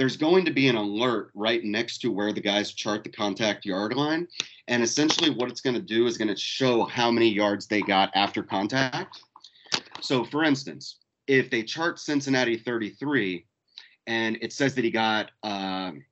there's 0.00 0.16
going 0.16 0.46
to 0.46 0.50
be 0.50 0.66
an 0.68 0.76
alert 0.76 1.30
right 1.34 1.62
next 1.62 1.98
to 1.98 2.10
where 2.10 2.32
the 2.32 2.40
guys 2.40 2.72
chart 2.72 3.04
the 3.04 3.10
contact 3.10 3.66
yard 3.66 3.92
line. 3.94 4.26
And 4.66 4.82
essentially, 4.82 5.28
what 5.28 5.50
it's 5.50 5.60
going 5.60 5.74
to 5.76 5.82
do 5.82 6.06
is 6.06 6.16
going 6.16 6.28
to 6.28 6.36
show 6.36 6.84
how 6.84 7.10
many 7.10 7.28
yards 7.28 7.66
they 7.66 7.82
got 7.82 8.10
after 8.14 8.42
contact. 8.42 9.20
So, 10.00 10.24
for 10.24 10.42
instance, 10.42 11.00
if 11.26 11.50
they 11.50 11.62
chart 11.62 11.98
Cincinnati 11.98 12.56
33 12.56 13.44
and 14.06 14.38
it 14.40 14.54
says 14.54 14.74
that 14.76 14.84
he 14.84 14.90
got 14.90 15.32
um, 15.42 16.02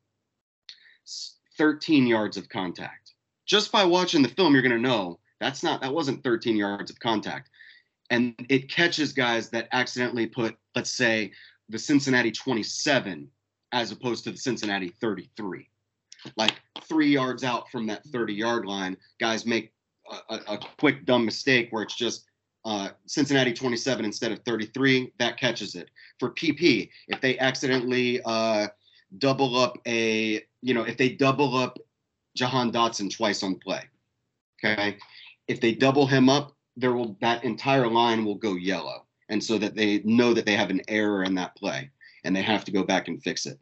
13 1.56 2.06
yards 2.06 2.36
of 2.36 2.50
contact, 2.50 3.14
just 3.46 3.72
by 3.72 3.86
watching 3.86 4.20
the 4.20 4.28
film, 4.28 4.52
you're 4.52 4.60
going 4.60 4.70
to 4.70 4.78
know 4.78 5.18
that's 5.40 5.62
not, 5.62 5.80
that 5.80 5.94
wasn't 5.94 6.22
13 6.22 6.56
yards 6.56 6.90
of 6.90 7.00
contact. 7.00 7.48
And 8.10 8.34
it 8.50 8.70
catches 8.70 9.14
guys 9.14 9.48
that 9.48 9.66
accidentally 9.72 10.26
put, 10.26 10.58
let's 10.74 10.90
say, 10.90 11.32
the 11.70 11.78
Cincinnati 11.78 12.30
27 12.30 13.30
as 13.72 13.92
opposed 13.92 14.24
to 14.24 14.30
the 14.30 14.36
Cincinnati 14.36 14.88
33. 15.00 15.68
Like 16.36 16.54
three 16.82 17.08
yards 17.08 17.44
out 17.44 17.70
from 17.70 17.86
that 17.86 18.04
30 18.04 18.34
yard 18.34 18.66
line, 18.66 18.96
guys 19.20 19.46
make 19.46 19.72
a, 20.30 20.40
a, 20.48 20.58
quick 20.78 21.04
dumb 21.04 21.24
mistake 21.24 21.68
where 21.70 21.82
it's 21.82 21.94
just 21.94 22.24
uh, 22.64 22.88
Cincinnati 23.06 23.52
27 23.52 24.04
instead 24.04 24.32
of 24.32 24.40
33. 24.40 25.12
That 25.18 25.36
catches 25.36 25.74
it. 25.74 25.90
For 26.18 26.30
PP, 26.30 26.88
if 27.08 27.20
they 27.20 27.38
accidentally 27.38 28.20
uh, 28.24 28.68
double 29.18 29.56
up 29.56 29.78
a, 29.86 30.42
you 30.62 30.74
know, 30.74 30.82
if 30.82 30.96
they 30.96 31.10
double 31.10 31.56
up 31.56 31.78
Jahan 32.34 32.72
Dotson 32.72 33.14
twice 33.14 33.42
on 33.42 33.56
play, 33.56 33.82
okay, 34.64 34.96
if 35.46 35.60
they 35.60 35.72
double 35.74 36.06
him 36.06 36.28
up, 36.28 36.54
there 36.76 36.92
will 36.92 37.16
that 37.20 37.44
entire 37.44 37.88
line 37.88 38.24
will 38.24 38.36
go 38.36 38.54
yellow, 38.54 39.04
and 39.28 39.42
so 39.42 39.58
that 39.58 39.74
they 39.74 40.00
know 40.04 40.32
that 40.32 40.46
they 40.46 40.54
have 40.54 40.70
an 40.70 40.80
error 40.88 41.24
in 41.24 41.34
that 41.34 41.56
play 41.56 41.90
and 42.24 42.34
they 42.34 42.42
have 42.42 42.64
to 42.64 42.72
go 42.72 42.82
back 42.82 43.08
and 43.08 43.22
fix 43.22 43.46
it. 43.46 43.58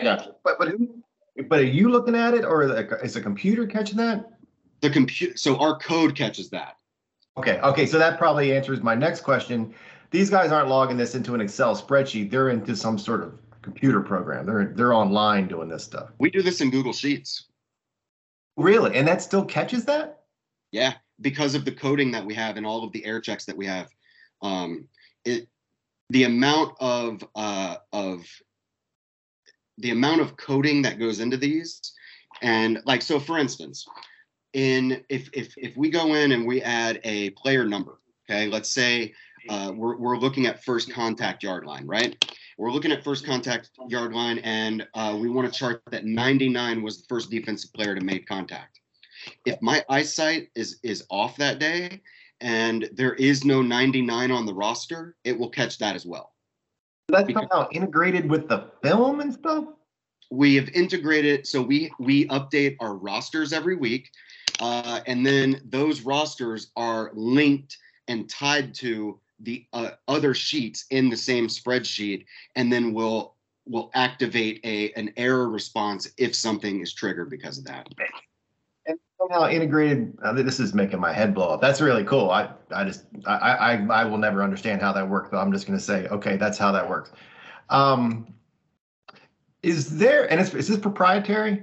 Yeah, 0.00 0.26
but 0.42 0.58
but 0.58 0.68
who? 0.68 1.02
But 1.48 1.60
are 1.60 1.64
you 1.64 1.88
looking 1.88 2.14
at 2.14 2.34
it, 2.34 2.44
or 2.44 2.62
is 3.02 3.14
the 3.14 3.20
computer 3.20 3.66
catching 3.66 3.96
that? 3.96 4.30
The 4.80 4.90
computer. 4.90 5.36
So 5.36 5.56
our 5.58 5.78
code 5.78 6.14
catches 6.14 6.50
that. 6.50 6.76
Okay. 7.36 7.58
Okay. 7.60 7.86
So 7.86 7.98
that 7.98 8.18
probably 8.18 8.56
answers 8.56 8.82
my 8.82 8.94
next 8.94 9.22
question. 9.22 9.74
These 10.10 10.30
guys 10.30 10.52
aren't 10.52 10.68
logging 10.68 10.96
this 10.96 11.14
into 11.14 11.34
an 11.34 11.40
Excel 11.40 11.76
spreadsheet. 11.76 12.30
They're 12.30 12.50
into 12.50 12.76
some 12.76 12.98
sort 12.98 13.22
of 13.22 13.34
computer 13.62 14.00
program. 14.00 14.46
They're 14.46 14.72
they're 14.76 14.92
online 14.92 15.48
doing 15.48 15.68
this 15.68 15.82
stuff. 15.82 16.10
We 16.18 16.30
do 16.30 16.42
this 16.42 16.60
in 16.60 16.70
Google 16.70 16.92
Sheets. 16.92 17.46
Really? 18.56 18.96
And 18.96 19.08
that 19.08 19.22
still 19.22 19.44
catches 19.44 19.84
that? 19.86 20.20
Yeah, 20.70 20.94
because 21.20 21.54
of 21.54 21.64
the 21.64 21.72
coding 21.72 22.12
that 22.12 22.24
we 22.24 22.34
have 22.34 22.56
and 22.56 22.66
all 22.66 22.84
of 22.84 22.92
the 22.92 23.04
air 23.04 23.20
checks 23.20 23.44
that 23.46 23.56
we 23.56 23.66
have. 23.66 23.88
Um, 24.42 24.86
it 25.24 25.48
the 26.10 26.24
amount 26.24 26.76
of 26.80 27.26
uh, 27.34 27.76
of 27.92 28.26
the 29.78 29.90
amount 29.90 30.20
of 30.20 30.36
coding 30.36 30.82
that 30.82 30.98
goes 30.98 31.20
into 31.20 31.36
these. 31.36 31.80
And 32.42 32.80
like 32.84 33.02
so 33.02 33.20
for 33.20 33.38
instance 33.38 33.86
in 34.54 35.04
if 35.08 35.28
if 35.32 35.52
if 35.58 35.76
we 35.76 35.90
go 35.90 36.14
in 36.14 36.32
and 36.32 36.46
we 36.46 36.62
add 36.62 37.00
a 37.04 37.30
player 37.30 37.64
number 37.64 37.98
okay 38.30 38.46
let's 38.46 38.70
say 38.70 39.12
uh, 39.50 39.70
we're, 39.74 39.96
we're 39.96 40.16
looking 40.16 40.46
at 40.46 40.64
first 40.64 40.90
contact 40.90 41.42
yard 41.42 41.66
line 41.66 41.86
right? 41.86 42.16
We're 42.56 42.70
looking 42.70 42.92
at 42.92 43.04
first 43.04 43.26
contact 43.26 43.70
yard 43.88 44.14
line 44.14 44.38
and 44.38 44.86
uh, 44.94 45.18
we 45.20 45.28
want 45.28 45.52
to 45.52 45.58
chart 45.58 45.82
that 45.90 46.06
99 46.06 46.82
was 46.82 47.02
the 47.02 47.06
first 47.08 47.30
defensive 47.30 47.72
player 47.74 47.94
to 47.94 48.00
make 48.00 48.26
contact. 48.26 48.80
If 49.44 49.60
my 49.60 49.84
eyesight 49.90 50.48
is 50.54 50.78
is 50.82 51.04
off 51.10 51.36
that 51.36 51.58
day 51.58 52.00
and 52.40 52.88
there 52.92 53.14
is 53.14 53.44
no 53.44 53.62
99 53.62 54.30
on 54.30 54.46
the 54.46 54.54
roster, 54.54 55.16
it 55.24 55.38
will 55.38 55.50
catch 55.50 55.78
that 55.78 55.94
as 55.94 56.04
well. 56.04 56.32
That's 57.08 57.26
because 57.26 57.46
somehow 57.50 57.68
integrated 57.70 58.30
with 58.30 58.48
the 58.48 58.70
film 58.82 59.20
and 59.20 59.32
stuff. 59.32 59.64
We 60.30 60.56
have 60.56 60.68
integrated, 60.70 61.46
so 61.46 61.62
we 61.62 61.92
we 61.98 62.26
update 62.28 62.76
our 62.80 62.94
rosters 62.94 63.52
every 63.52 63.76
week, 63.76 64.10
uh, 64.58 65.00
and 65.06 65.24
then 65.24 65.60
those 65.64 66.00
rosters 66.00 66.70
are 66.76 67.10
linked 67.14 67.76
and 68.08 68.28
tied 68.28 68.74
to 68.76 69.20
the 69.40 69.66
uh, 69.72 69.90
other 70.08 70.34
sheets 70.34 70.86
in 70.90 71.10
the 71.10 71.16
same 71.16 71.46
spreadsheet, 71.46 72.24
and 72.56 72.72
then 72.72 72.94
we'll 72.94 73.34
will 73.66 73.90
activate 73.94 74.60
a 74.64 74.92
an 74.92 75.12
error 75.16 75.48
response 75.48 76.10
if 76.16 76.34
something 76.34 76.80
is 76.80 76.92
triggered 76.92 77.30
because 77.30 77.58
of 77.58 77.64
that 77.64 77.88
somehow 79.28 79.48
integrated. 79.48 80.16
Uh, 80.22 80.32
this 80.32 80.60
is 80.60 80.74
making 80.74 81.00
my 81.00 81.12
head 81.12 81.34
blow 81.34 81.48
up. 81.48 81.60
That's 81.60 81.80
really 81.80 82.04
cool. 82.04 82.30
I, 82.30 82.50
I 82.74 82.84
just, 82.84 83.04
I, 83.26 83.34
I, 83.34 83.86
I 83.86 84.04
will 84.04 84.18
never 84.18 84.42
understand 84.42 84.80
how 84.80 84.92
that 84.92 85.08
works, 85.08 85.28
but 85.30 85.38
I'm 85.38 85.52
just 85.52 85.66
going 85.66 85.78
to 85.78 85.84
say, 85.84 86.06
okay, 86.08 86.36
that's 86.36 86.58
how 86.58 86.72
that 86.72 86.88
works. 86.88 87.12
Um, 87.70 88.26
is 89.62 89.98
there, 89.98 90.30
and 90.30 90.40
is, 90.40 90.54
is 90.54 90.68
this 90.68 90.78
proprietary? 90.78 91.62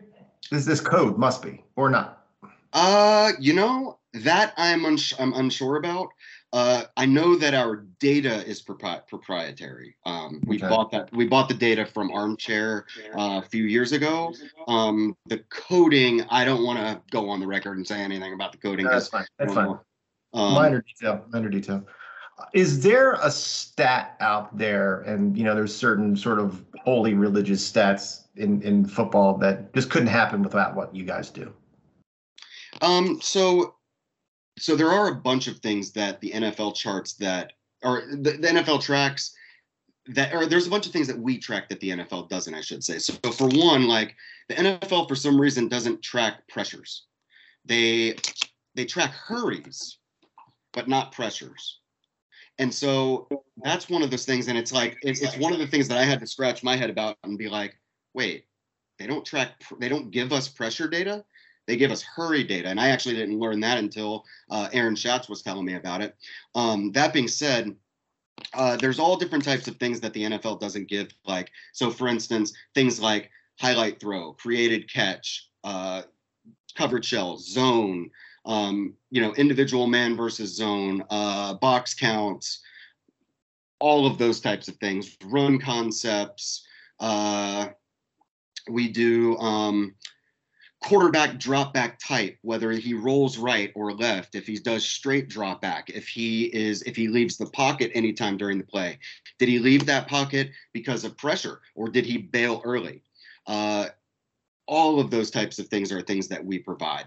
Is 0.52 0.65
this 0.65 0.82
code 0.82 1.17
must 1.17 1.41
be 1.41 1.63
or 1.76 1.89
not? 1.89 2.26
Uh, 2.74 3.32
you 3.39 3.54
know 3.54 4.00
that 4.13 4.54
I'm 4.58 4.86
uns- 4.86 5.13
I'm 5.19 5.34
unsure 5.34 5.78
about. 5.78 6.10
Uh, 6.54 6.84
I 6.98 7.06
know 7.06 7.38
that 7.38 7.54
our 7.54 7.78
data 8.00 8.46
is 8.46 8.62
propri- 8.62 9.08
proprietary. 9.08 9.96
Um, 10.06 10.42
we 10.46 10.58
okay. 10.58 10.68
bought 10.68 10.92
that. 10.92 11.12
We 11.14 11.26
bought 11.26 11.48
the 11.48 11.54
data 11.54 11.86
from 11.86 12.12
Armchair 12.12 12.86
uh, 13.18 13.42
a 13.44 13.48
few 13.48 13.64
years 13.64 13.94
ago. 13.94 14.34
Um, 14.68 15.16
the 15.28 15.40
coding, 15.50 16.24
I 16.30 16.44
don't 16.44 16.66
want 16.66 16.80
to 16.80 17.02
go 17.10 17.30
on 17.30 17.40
the 17.40 17.48
record 17.48 17.78
and 17.78 17.88
say 17.88 18.02
anything 18.02 18.34
about 18.34 18.52
the 18.52 18.58
coding. 18.58 18.86
No, 18.86 18.92
that's 18.92 19.08
fine. 19.08 19.26
That's 19.40 19.54
fine. 19.54 19.80
Um, 20.34 20.54
minor 20.54 20.82
detail. 20.82 21.24
Minor 21.32 21.50
detail. 21.50 21.86
Is 22.54 22.82
there 22.82 23.14
a 23.14 23.32
stat 23.32 24.18
out 24.20 24.58
there, 24.58 25.02
and 25.02 25.38
you 25.38 25.44
know, 25.44 25.56
there's 25.56 25.76
certain 25.76 26.18
sort 26.18 26.40
of 26.40 26.66
holy 26.84 27.14
religious 27.14 27.70
stats 27.70 28.24
in 28.36 28.62
in 28.62 28.86
football 28.86 29.38
that 29.38 29.74
just 29.74 29.90
couldn't 29.90 30.08
happen 30.10 30.44
without 30.44 30.76
what 30.76 30.94
you 30.94 31.06
guys 31.06 31.30
do? 31.30 31.54
Um. 32.82 33.20
So 33.22 33.76
so 34.62 34.76
there 34.76 34.89
are 34.89 35.08
a 35.08 35.15
bunch 35.15 35.47
of 35.47 35.58
things 35.58 35.91
that 35.93 36.21
the 36.21 36.32
NFL 36.32 36.76
charts 36.76 37.13
that 37.13 37.54
or 37.84 38.04
the, 38.12 38.34
the 38.34 38.47
NFL 38.47 38.82
tracks 38.82 39.34
that 40.08 40.34
or 40.34 40.45
there's 40.45 40.67
a 40.67 40.69
bunch 40.69 40.86
of 40.86 40.91
things 40.91 41.08
that 41.08 41.17
we 41.17 41.38
track 41.38 41.67
that 41.69 41.80
the 41.80 41.89
NFL 41.89 42.30
doesn't, 42.30 42.54
I 42.54 42.62
should 42.62 42.84
say. 42.84 43.00
So 43.00 43.13
for 43.32 43.47
one, 43.47 43.88
like 43.88 44.15
the 44.50 44.56
NFL 44.56 45.08
for 45.08 45.15
some 45.15 45.39
reason 45.39 45.67
doesn't 45.67 46.04
track 46.04 46.47
pressures. 46.47 47.06
They 47.65 48.15
they 48.76 48.86
track 48.86 49.12
hurries, 49.12 49.97
but 50.74 50.88
not 50.88 51.12
pressures. 51.12 51.80
And 52.60 52.71
so 52.71 53.28
that's 53.63 53.89
one 53.89 54.04
of 54.04 54.12
those 54.12 54.26
things. 54.26 54.47
And 54.47 54.58
it's 54.58 54.71
like 54.71 54.97
it's, 55.02 55.21
it's 55.21 55.38
one 55.38 55.54
of 55.54 55.60
the 55.60 55.67
things 55.67 55.88
that 55.88 55.97
I 55.97 56.04
had 56.04 56.19
to 56.19 56.28
scratch 56.28 56.63
my 56.63 56.76
head 56.76 56.91
about 56.91 57.17
and 57.24 57.38
be 57.38 57.50
like, 57.50 57.80
wait, 58.13 58.45
they 59.00 59.08
don't 59.08 59.26
track 59.26 59.63
they 59.80 59.89
don't 59.89 60.12
give 60.12 60.32
us 60.32 60.47
pressure 60.47 60.88
data 60.88 61.26
they 61.67 61.76
give 61.78 61.91
us 61.91 62.02
hurry 62.02 62.43
data, 62.43 62.67
and 62.67 62.80
I 62.80 62.89
actually 62.89 63.15
didn't 63.15 63.39
learn 63.39 63.60
that 63.62 63.78
until 63.78 64.26
uh, 64.50 64.69
Aaron 64.74 64.95
Schatz 64.95 65.30
was 65.30 65.41
telling 65.41 65.65
me 65.65 65.76
about 65.76 66.02
it. 66.02 66.15
Um, 66.56 66.91
that 66.93 67.13
being 67.13 67.28
said, 67.28 67.76
uh, 68.54 68.78
there's 68.78 69.00
all 69.00 69.15
different 69.15 69.43
types 69.43 69.67
of 69.67 69.78
things 69.78 70.00
that 70.02 70.13
the 70.13 70.24
NFL 70.24 70.60
doesn't 70.60 70.89
give. 70.89 71.10
Like, 71.26 71.52
so 71.74 71.89
for 71.89 72.08
instance, 72.08 72.54
things 72.74 73.00
like 73.00 73.30
highlight 73.60 74.00
throw, 74.00 74.34
created 74.34 74.91
catch, 74.91 75.50
uh, 75.63 76.04
covered 76.76 77.06
shell, 77.06 77.38
zone, 77.38 78.10
um, 78.45 78.95
you 79.12 79.21
know, 79.21 79.34
individual 79.36 79.88
man 79.88 80.15
versus 80.15 80.56
zone, 80.56 81.04
uh, 81.10 81.54
box 81.56 81.93
counts, 81.93 82.62
all 83.80 84.06
of 84.06 84.17
those 84.17 84.39
types 84.39 84.67
of 84.67 84.76
things, 84.78 85.15
run 85.26 85.60
concepts. 85.60 86.65
Uh, 87.00 87.69
we 88.69 88.88
do 88.88 89.38
um, 89.38 89.95
quarterback 90.82 91.38
drop 91.38 91.74
back 91.74 92.00
type, 92.00 92.38
whether 92.41 92.72
he 92.72 92.94
rolls 92.94 93.38
right 93.38 93.72
or 93.76 93.94
left, 93.94 94.36
if 94.36 94.48
he 94.48 94.58
does 94.58 94.84
straight 94.84 95.30
drop 95.30 95.62
back, 95.62 95.89
if 95.89 96.08
he 96.08 96.46
is 96.46 96.82
if 96.84 96.96
he 96.96 97.08
leaves 97.08 97.38
the 97.38 97.46
pocket 97.48 97.91
anytime 97.94 98.38
during 98.38 98.58
the 98.58 98.63
play. 98.63 98.98
Did 99.38 99.50
he 99.50 99.60
leave 99.60 99.86
that 99.86 100.08
pocket 100.08 100.52
because 100.74 101.04
of 101.04 101.17
pressure 101.17 101.62
or 101.76 101.89
did 101.89 102.06
he 102.06 102.17
bail 102.17 102.62
early? 102.65 103.04
Uh, 103.46 103.88
all 104.67 105.00
of 105.00 105.12
those 105.12 105.32
types 105.32 105.60
of 105.60 105.67
things 105.67 105.91
are 105.91 106.02
things 106.02 106.28
that 106.30 106.44
we 106.44 106.60
provide. 106.60 107.06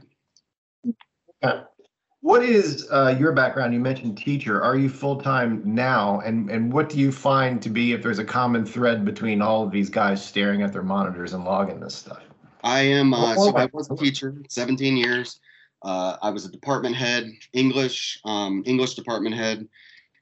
What 2.20 2.42
is 2.42 2.88
uh, 2.90 3.16
your 3.18 3.32
background? 3.32 3.74
You 3.74 3.80
mentioned 3.80 4.16
teacher. 4.16 4.62
Are 4.62 4.78
you 4.78 4.88
full 4.88 5.20
time 5.20 5.60
now? 5.64 6.20
And 6.20 6.50
and 6.50 6.72
what 6.72 6.88
do 6.88 6.98
you 6.98 7.12
find 7.12 7.60
to 7.60 7.68
be 7.68 7.92
if 7.92 8.02
there's 8.02 8.18
a 8.18 8.24
common 8.24 8.64
thread 8.64 9.04
between 9.04 9.42
all 9.42 9.62
of 9.62 9.70
these 9.70 9.90
guys 9.90 10.24
staring 10.24 10.62
at 10.62 10.72
their 10.72 10.82
monitors 10.82 11.34
and 11.34 11.44
logging 11.44 11.80
this 11.80 11.94
stuff? 11.94 12.22
I 12.64 12.80
am. 12.80 13.14
Uh, 13.14 13.34
so 13.36 13.56
I 13.56 13.68
was 13.72 13.90
a 13.90 13.96
teacher, 13.96 14.34
17 14.48 14.96
years. 14.96 15.38
Uh, 15.82 16.16
I 16.22 16.30
was 16.30 16.44
a 16.46 16.50
department 16.50 16.96
head, 16.96 17.30
English, 17.52 18.18
um, 18.24 18.62
English 18.66 18.94
department 18.94 19.36
head, 19.36 19.68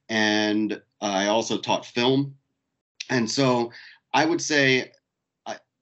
and 0.09 0.83
I 1.01 1.29
also 1.29 1.57
taught 1.57 1.87
film. 1.87 2.35
And 3.09 3.31
so 3.31 3.71
I 4.13 4.27
would 4.27 4.41
say 4.41 4.93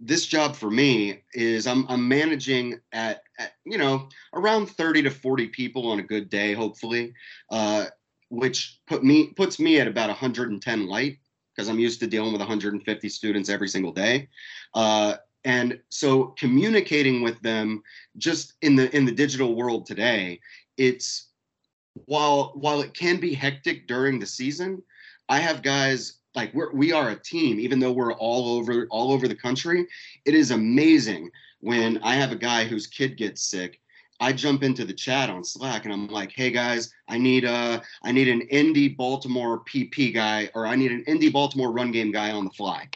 this 0.00 0.26
job 0.26 0.56
for 0.56 0.70
me 0.70 1.22
is 1.34 1.66
I'm 1.66 1.86
I'm 1.88 2.08
managing 2.08 2.80
at, 2.92 3.22
at, 3.38 3.52
you 3.64 3.76
know 3.76 4.08
around 4.34 4.66
30 4.66 5.02
to 5.02 5.10
40 5.10 5.48
people 5.48 5.90
on 5.90 6.00
a 6.00 6.02
good 6.02 6.30
day, 6.30 6.54
hopefully, 6.54 7.12
uh, 7.50 7.86
which 8.30 8.80
put 8.86 9.04
me 9.04 9.28
puts 9.28 9.60
me 9.60 9.78
at 9.78 9.86
about 9.86 10.08
110 10.08 10.86
light 10.88 11.18
because 11.54 11.68
I'm 11.68 11.78
used 11.78 12.00
to 12.00 12.06
dealing 12.06 12.32
with 12.32 12.40
150 12.40 13.08
students 13.08 13.50
every 13.50 13.68
single 13.68 13.92
day. 13.92 14.28
Uh, 14.74 15.16
and 15.44 15.80
so 15.88 16.34
communicating 16.38 17.22
with 17.22 17.40
them 17.42 17.82
just 18.18 18.54
in 18.62 18.76
the 18.76 18.94
in 18.94 19.04
the 19.04 19.12
digital 19.12 19.54
world 19.54 19.86
today, 19.86 20.40
it's 20.76 21.28
while 22.06 22.52
while 22.54 22.80
it 22.80 22.94
can 22.94 23.18
be 23.18 23.34
hectic 23.34 23.86
during 23.86 24.18
the 24.18 24.26
season, 24.26 24.82
I 25.28 25.38
have 25.38 25.62
guys 25.62 26.20
like 26.34 26.52
we're 26.54 26.72
we 26.72 26.92
are 26.92 27.10
a 27.10 27.16
team 27.16 27.58
even 27.58 27.78
though 27.78 27.92
we're 27.92 28.12
all 28.14 28.56
over 28.56 28.86
all 28.90 29.12
over 29.12 29.26
the 29.26 29.34
country 29.34 29.86
it 30.24 30.34
is 30.34 30.50
amazing 30.50 31.30
when 31.60 31.98
i 32.02 32.14
have 32.14 32.32
a 32.32 32.36
guy 32.36 32.64
whose 32.64 32.86
kid 32.86 33.16
gets 33.16 33.42
sick 33.42 33.80
i 34.20 34.32
jump 34.32 34.62
into 34.62 34.84
the 34.84 34.92
chat 34.92 35.30
on 35.30 35.44
slack 35.44 35.84
and 35.84 35.92
i'm 35.92 36.08
like 36.08 36.30
hey 36.32 36.50
guys 36.50 36.92
i 37.08 37.18
need 37.18 37.44
a 37.44 37.82
i 38.04 38.12
need 38.12 38.28
an 38.28 38.42
indy 38.42 38.88
baltimore 38.88 39.60
pp 39.64 40.14
guy 40.14 40.48
or 40.54 40.66
i 40.66 40.76
need 40.76 40.92
an 40.92 41.04
indy 41.06 41.30
baltimore 41.30 41.72
run 41.72 41.90
game 41.90 42.12
guy 42.12 42.30
on 42.30 42.44
the 42.44 42.50
fly 42.50 42.88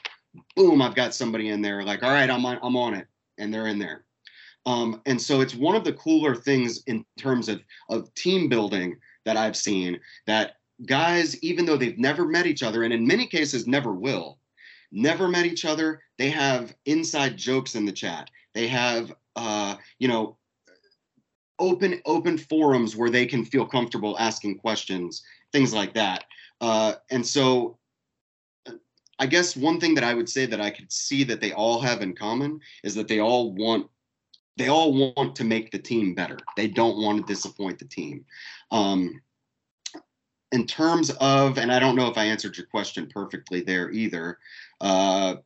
boom 0.57 0.83
i've 0.83 0.95
got 0.95 1.15
somebody 1.15 1.49
in 1.49 1.63
there 1.63 1.83
like 1.83 2.03
all 2.03 2.11
right 2.11 2.31
i'm 2.31 2.45
on 2.45 2.59
i'm 2.63 2.77
on 2.77 2.95
it 2.95 3.07
and 3.39 3.53
they're 3.53 3.69
in 3.69 3.79
there 3.79 4.05
um, 4.67 5.03
and 5.05 5.21
so 5.21 5.43
it's 5.43 5.55
one 5.55 5.77
of 5.77 5.85
the 5.85 5.93
cooler 5.93 6.35
things 6.35 6.83
in 6.87 7.05
terms 7.19 7.49
of 7.49 7.61
of 7.91 8.13
team 8.15 8.49
building 8.49 8.97
that 9.25 9.37
i've 9.37 9.57
seen 9.57 9.99
that 10.27 10.57
guys, 10.87 11.41
even 11.43 11.65
though 11.65 11.77
they've 11.77 11.99
never 11.99 12.27
met 12.27 12.47
each 12.47 12.63
other, 12.63 12.83
and 12.83 12.93
in 12.93 13.07
many 13.07 13.27
cases 13.27 13.67
never 13.67 13.93
will, 13.93 14.39
never 14.93 15.29
met 15.29 15.47
each 15.47 15.65
other, 15.65 16.03
they 16.19 16.31
have 16.31 16.75
inside 16.87 17.37
jokes 17.37 17.75
in 17.75 17.85
the 17.85 17.93
chat. 17.93 18.31
They 18.55 18.69
have, 18.69 19.13
uh, 19.37 19.77
you 19.99 20.09
know, 20.09 20.37
open 21.61 22.01
open 22.05 22.37
forums 22.37 22.97
where 22.97 23.11
they 23.11 23.27
can 23.27 23.45
feel 23.45 23.67
comfortable 23.67 24.19
asking 24.19 24.59
questions, 24.59 25.23
things 25.53 25.73
like 25.73 25.95
that. 25.95 26.25
Uh, 26.61 26.95
and 27.11 27.25
so, 27.25 27.79
I 29.19 29.27
guess 29.27 29.57
one 29.57 29.81
thing 29.81 29.95
that 29.95 30.05
I 30.05 30.15
would 30.15 30.29
say 30.29 30.47
that 30.47 30.61
I 30.61 30.71
could 30.71 30.91
see 30.91 31.25
that 31.25 31.41
they 31.41 31.53
all 31.53 31.81
have 31.81 32.03
in 32.03 32.15
common 32.15 32.61
is 32.83 32.95
that 32.95 33.09
they 33.09 33.21
all 33.21 33.53
want 33.53 33.89
they 34.57 34.69
all 34.69 34.93
want 34.93 35.35
to 35.37 35.45
make 35.45 35.73
the 35.73 35.79
team 35.79 36.15
better. 36.15 36.39
They 36.57 36.69
don't 36.69 37.03
want 37.03 37.19
to 37.19 37.33
disappoint 37.33 37.79
the 37.79 37.87
team. 37.87 38.25
Um, 38.71 39.21
in 40.53 40.65
terms 40.67 41.11
of, 41.21 41.59
and 41.59 41.73
I 41.73 41.81
don't 41.81 41.97
know 41.97 42.07
if 42.07 42.17
I 42.17 42.25
answered 42.27 42.57
your 42.57 42.67
question 42.67 43.09
perfectly 43.13 43.63
there 43.63 43.91
either. 43.91 44.39
Uh, 44.81 45.37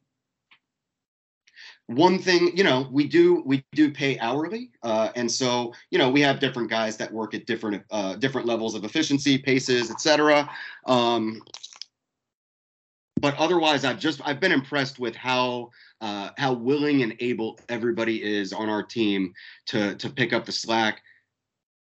one 1.86 2.18
thing, 2.18 2.54
you 2.54 2.64
know, 2.64 2.86
we 2.92 3.06
do 3.06 3.42
we 3.46 3.64
do 3.72 3.90
pay 3.90 4.18
hourly, 4.18 4.70
uh, 4.82 5.08
and 5.16 5.30
so 5.30 5.72
you 5.90 5.98
know 5.98 6.10
we 6.10 6.20
have 6.20 6.38
different 6.38 6.68
guys 6.68 6.98
that 6.98 7.10
work 7.10 7.32
at 7.32 7.46
different 7.46 7.82
uh, 7.90 8.16
different 8.16 8.46
levels 8.46 8.74
of 8.74 8.84
efficiency, 8.84 9.38
paces, 9.38 9.90
etc. 9.90 10.50
Um, 10.84 11.40
but 13.20 13.36
otherwise, 13.36 13.84
I've 13.84 13.98
just 13.98 14.20
I've 14.24 14.40
been 14.40 14.52
impressed 14.52 14.98
with 14.98 15.14
how 15.14 15.70
uh, 16.00 16.30
how 16.36 16.52
willing 16.52 17.02
and 17.02 17.14
able 17.20 17.58
everybody 17.68 18.22
is 18.22 18.52
on 18.52 18.68
our 18.68 18.82
team 18.82 19.34
to 19.66 19.94
to 19.96 20.10
pick 20.10 20.32
up 20.32 20.44
the 20.44 20.52
slack 20.52 21.02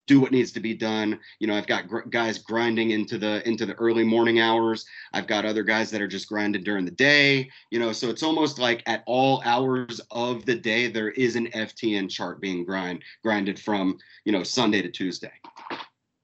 do 0.08 0.18
what 0.18 0.32
needs 0.32 0.50
to 0.52 0.58
be 0.60 0.74
done. 0.74 1.20
You 1.38 1.46
know, 1.46 1.54
I've 1.54 1.68
got 1.68 1.86
gr- 1.86 2.08
guys 2.08 2.38
grinding 2.38 2.90
into 2.90 3.18
the 3.18 3.46
into 3.46 3.66
the 3.66 3.74
early 3.74 4.02
morning 4.02 4.40
hours. 4.40 4.84
I've 5.12 5.28
got 5.28 5.44
other 5.44 5.62
guys 5.62 5.90
that 5.92 6.00
are 6.00 6.08
just 6.08 6.28
grinding 6.28 6.64
during 6.64 6.84
the 6.84 6.90
day. 6.90 7.48
You 7.70 7.78
know, 7.78 7.92
so 7.92 8.08
it's 8.08 8.24
almost 8.24 8.58
like 8.58 8.82
at 8.86 9.04
all 9.06 9.42
hours 9.44 10.00
of 10.10 10.44
the 10.46 10.56
day 10.56 10.88
there 10.88 11.10
is 11.10 11.36
an 11.36 11.48
FTN 11.48 12.10
chart 12.10 12.40
being 12.40 12.64
grind 12.64 13.04
grinded 13.22 13.60
from 13.60 13.98
you 14.24 14.32
know 14.32 14.42
Sunday 14.42 14.82
to 14.82 14.90
Tuesday. 14.90 15.32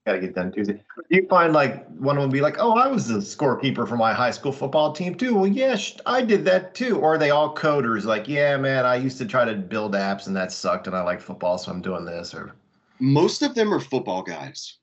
Got 0.07 0.15
to 0.15 0.21
get 0.21 0.35
done 0.35 0.53
Tuesday. 0.53 0.75
Do 0.75 0.81
you 1.09 1.27
find 1.29 1.55
like 1.55 1.87
one 1.89 2.17
of 2.17 2.23
them 2.23 2.29
will 2.29 2.35
be 2.35 2.43
like, 2.43 2.57
oh, 2.59 2.77
I 2.77 2.89
was 2.89 3.09
the 3.09 3.19
scorekeeper 3.19 3.89
for 3.89 3.97
my 3.97 4.13
high 4.13 4.33
school 4.33 4.53
football 4.53 4.93
team 4.93 5.15
too. 5.15 5.35
Well, 5.35 5.47
yes, 5.47 5.97
I 6.05 6.21
did 6.21 6.45
that 6.45 6.75
too. 6.75 6.99
Or 6.99 7.15
are 7.15 7.19
they 7.19 7.31
all 7.31 7.55
coders? 7.55 8.05
Like, 8.05 8.29
yeah, 8.29 8.57
man, 8.59 8.85
I 8.85 8.97
used 8.97 9.17
to 9.19 9.25
try 9.25 9.47
to 9.47 9.55
build 9.55 9.95
apps 9.95 10.27
and 10.27 10.37
that 10.37 10.53
sucked, 10.53 10.87
and 10.87 10.95
I 10.95 11.03
like 11.03 11.23
football, 11.23 11.57
so 11.57 11.73
I'm 11.73 11.81
doing 11.81 12.05
this. 12.05 12.35
Or 12.35 12.55
most 13.01 13.41
of 13.41 13.55
them 13.55 13.73
are 13.73 13.81
football 13.81 14.23
guys. 14.23 14.77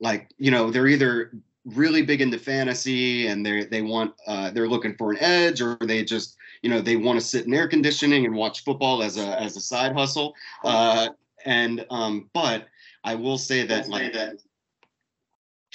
Like, 0.00 0.28
you 0.36 0.50
know, 0.50 0.72
they're 0.72 0.88
either 0.88 1.32
really 1.74 2.02
big 2.02 2.20
into 2.20 2.38
fantasy 2.38 3.26
and 3.26 3.44
they 3.44 3.64
they 3.64 3.82
want 3.82 4.14
uh, 4.26 4.50
they're 4.50 4.68
looking 4.68 4.94
for 4.94 5.12
an 5.12 5.18
edge 5.20 5.60
or 5.60 5.76
they 5.82 6.02
just 6.02 6.36
you 6.62 6.70
know 6.70 6.80
they 6.80 6.96
want 6.96 7.20
to 7.20 7.24
sit 7.24 7.46
in 7.46 7.54
air 7.54 7.68
conditioning 7.68 8.24
and 8.24 8.34
watch 8.34 8.64
football 8.64 9.02
as 9.02 9.16
a 9.16 9.40
as 9.40 9.56
a 9.56 9.60
side 9.60 9.92
hustle 9.92 10.34
uh, 10.64 11.08
and 11.44 11.84
um 11.90 12.28
but 12.32 12.68
i 13.08 13.14
will 13.14 13.38
say 13.38 13.64
that 13.66 13.88
like 13.88 14.12
that 14.12 14.36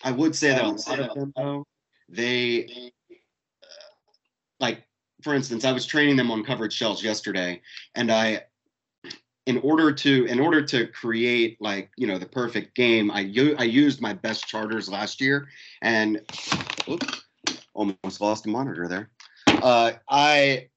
i 0.04 0.12
would 0.12 0.36
say 0.36 0.50
that 0.50 0.63
a 0.63 0.89
lot 0.89 1.00
of 1.00 1.13
them 1.15 1.34
though 1.36 1.65
they 2.10 2.91
uh, 3.63 3.67
like 4.60 4.86
for 5.24 5.34
instance 5.34 5.65
i 5.65 5.72
was 5.72 5.86
training 5.86 6.15
them 6.15 6.30
on 6.30 6.43
covered 6.43 6.72
shells 6.72 7.04
yesterday 7.04 7.60
and 7.96 8.12
i 8.12 8.43
in 9.46 9.58
order 9.60 9.91
to 9.91 10.26
in 10.26 10.39
order 10.39 10.62
to 10.62 10.88
create 10.88 11.60
like 11.60 11.89
you 11.98 12.08
know 12.08 12.17
the 12.17 12.26
perfect 12.26 12.76
game 12.76 13.12
i 13.12 13.22
u- 13.22 13.56
i 13.58 13.63
used 13.63 14.00
my 14.00 14.13
best 14.13 14.48
charters 14.48 14.88
last 14.88 15.19
year 15.19 15.48
and 15.82 16.22
oops, 16.89 17.26
almost 17.74 18.22
lost 18.22 18.46
a 18.46 18.50
monitor 18.50 18.88
there. 18.88 19.10
Uh, 19.62 19.93
i 20.10 20.69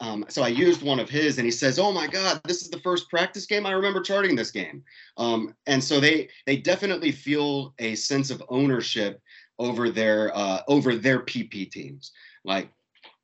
um, 0.00 0.26
so 0.28 0.42
I 0.42 0.48
used 0.48 0.82
one 0.82 1.00
of 1.00 1.08
his, 1.08 1.38
and 1.38 1.46
he 1.46 1.50
says, 1.50 1.78
"Oh 1.78 1.90
my 1.90 2.06
God, 2.06 2.40
this 2.44 2.62
is 2.62 2.70
the 2.70 2.80
first 2.80 3.08
practice 3.08 3.46
game 3.46 3.64
I 3.64 3.72
remember 3.72 4.02
charting 4.02 4.36
this 4.36 4.50
game." 4.50 4.82
Um, 5.16 5.54
and 5.66 5.82
so 5.82 6.00
they 6.00 6.28
they 6.44 6.56
definitely 6.56 7.12
feel 7.12 7.74
a 7.78 7.94
sense 7.94 8.30
of 8.30 8.42
ownership 8.48 9.22
over 9.58 9.90
their 9.90 10.36
uh, 10.36 10.60
over 10.68 10.96
their 10.96 11.20
PP 11.20 11.70
teams. 11.70 12.12
Like 12.44 12.70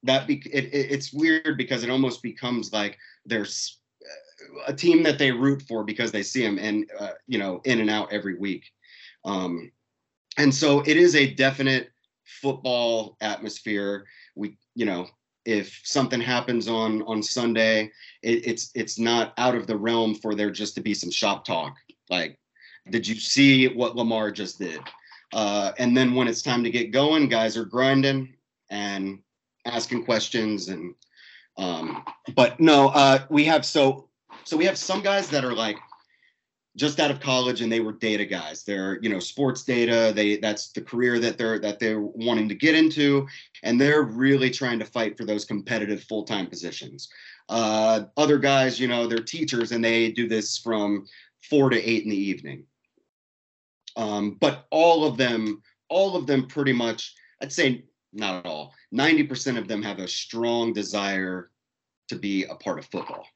that, 0.04 0.26
be- 0.26 0.42
it, 0.52 0.64
it, 0.64 0.92
it's 0.92 1.12
weird 1.12 1.58
because 1.58 1.84
it 1.84 1.90
almost 1.90 2.22
becomes 2.22 2.72
like 2.72 2.98
there's 3.26 3.78
a 4.66 4.72
team 4.72 5.02
that 5.02 5.18
they 5.18 5.30
root 5.30 5.62
for 5.68 5.84
because 5.84 6.10
they 6.10 6.22
see 6.22 6.42
them 6.42 6.58
and 6.58 6.90
uh, 6.98 7.12
you 7.26 7.38
know 7.38 7.60
in 7.64 7.80
and 7.80 7.90
out 7.90 8.12
every 8.12 8.36
week 8.36 8.64
um, 9.24 9.70
and 10.38 10.52
so 10.52 10.80
it 10.80 10.96
is 10.96 11.14
a 11.14 11.32
definite 11.34 11.90
football 12.24 13.16
atmosphere 13.20 14.04
we 14.34 14.56
you 14.74 14.84
know 14.84 15.06
if 15.44 15.80
something 15.84 16.20
happens 16.20 16.68
on 16.68 17.02
on 17.02 17.22
sunday 17.22 17.90
it, 18.22 18.46
it's 18.46 18.70
it's 18.74 18.98
not 18.98 19.32
out 19.38 19.54
of 19.54 19.66
the 19.66 19.76
realm 19.76 20.14
for 20.14 20.34
there 20.34 20.50
just 20.50 20.74
to 20.74 20.80
be 20.80 20.94
some 20.94 21.10
shop 21.10 21.44
talk. 21.44 21.76
Like 22.10 22.38
did 22.90 23.06
you 23.06 23.14
see 23.14 23.68
what 23.68 23.96
lamar 23.96 24.30
just 24.30 24.58
did? 24.58 24.80
Uh, 25.32 25.72
and 25.78 25.96
then 25.96 26.14
when 26.14 26.28
it's 26.28 26.42
time 26.42 26.62
to 26.64 26.70
get 26.70 26.90
going 26.90 27.28
guys 27.28 27.56
are 27.56 27.64
grinding 27.64 28.34
and 28.70 29.20
asking 29.64 30.04
questions 30.04 30.68
and 30.68 30.94
um, 31.58 32.04
but 32.34 32.58
no 32.60 32.88
uh, 32.88 33.24
we 33.30 33.44
have 33.44 33.64
so 33.64 34.08
so 34.44 34.56
we 34.56 34.64
have 34.64 34.78
some 34.78 35.02
guys 35.02 35.28
that 35.28 35.44
are 35.44 35.54
like 35.54 35.78
just 36.76 37.00
out 37.00 37.10
of 37.10 37.20
college 37.20 37.60
and 37.60 37.70
they 37.70 37.80
were 37.80 37.92
data 37.92 38.24
guys. 38.24 38.64
They're 38.64 38.98
you 39.02 39.08
know 39.10 39.18
sports 39.18 39.62
data. 39.64 40.12
They 40.14 40.38
that's 40.38 40.72
the 40.72 40.80
career 40.80 41.18
that 41.18 41.38
they're 41.38 41.58
that 41.58 41.78
they're 41.78 42.00
wanting 42.00 42.48
to 42.48 42.54
get 42.54 42.74
into. 42.74 43.26
And 43.62 43.80
they're 43.80 44.02
really 44.02 44.50
trying 44.50 44.78
to 44.78 44.84
fight 44.84 45.16
for 45.16 45.24
those 45.24 45.44
competitive 45.44 46.02
full-time 46.04 46.46
positions. 46.46 47.08
Uh, 47.48 48.04
other 48.16 48.38
guys 48.38 48.80
you 48.80 48.88
know 48.88 49.06
they're 49.06 49.18
teachers 49.18 49.72
and 49.72 49.84
they 49.84 50.10
do 50.10 50.28
this 50.28 50.58
from 50.58 51.06
four 51.48 51.70
to 51.70 51.82
eight 51.82 52.04
in 52.04 52.10
the 52.10 52.16
evening. 52.16 52.64
Um, 53.96 54.38
but 54.40 54.66
all 54.70 55.04
of 55.04 55.18
them 55.18 55.62
all 55.92 56.16
of 56.16 56.26
them 56.26 56.46
pretty 56.46 56.72
much 56.72 57.14
i'd 57.42 57.52
say 57.52 57.84
not 58.14 58.34
at 58.34 58.46
all 58.46 58.74
90% 58.94 59.56
of 59.58 59.68
them 59.68 59.82
have 59.82 59.98
a 59.98 60.08
strong 60.08 60.72
desire 60.72 61.50
to 62.08 62.16
be 62.16 62.44
a 62.44 62.54
part 62.54 62.78
of 62.78 62.86
football 62.86 63.26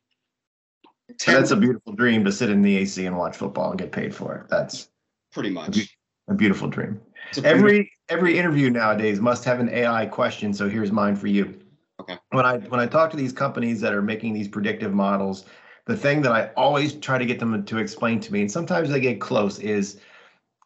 So 1.19 1.33
that's 1.33 1.51
a 1.53 1.57
beautiful 1.57 1.93
dream 1.93 2.25
to 2.25 2.33
sit 2.33 2.51
in 2.51 2.63
the 2.63 2.77
AC 2.79 3.07
and 3.07 3.17
watch 3.17 3.37
football 3.37 3.71
and 3.71 3.79
get 3.79 3.93
paid 3.93 4.15
for 4.15 4.37
it. 4.37 4.49
That's 4.49 4.89
pretty 5.33 5.51
much 5.51 5.97
a 6.29 6.35
beautiful 6.35 6.69
dream. 6.69 7.01
A 7.37 7.47
Every 7.47 7.91
every 8.09 8.39
interview 8.39 8.71
nowadays 8.71 9.21
must 9.21 9.45
have 9.45 9.61
an 9.61 9.69
AI 9.69 10.07
question. 10.07 10.53
So 10.53 10.69
here's 10.69 10.93
mine 10.93 11.17
for 11.17 11.29
you. 11.29 11.59
Okay. 12.01 12.19
When 12.31 12.45
I 12.45 12.59
when 12.59 12.81
I 12.81 12.87
talk 12.87 13.11
to 13.11 13.17
these 13.17 13.33
companies 13.33 13.81
that 13.81 13.93
are 13.93 14.03
making 14.03 14.35
these 14.35 14.49
predictive 14.49 14.93
models, 14.93 15.45
the 15.87 15.97
thing 15.97 16.23
that 16.23 16.33
I 16.33 16.51
always 16.57 16.95
try 16.95 17.19
to 17.19 17.27
get 17.27 17.39
them 17.39 17.65
to 17.65 17.79
explain 17.79 18.21
to 18.21 18.33
me, 18.33 18.43
and 18.43 18.51
sometimes 18.51 18.91
they 18.91 19.01
get 19.01 19.21
close, 19.21 19.59
is 19.61 20.01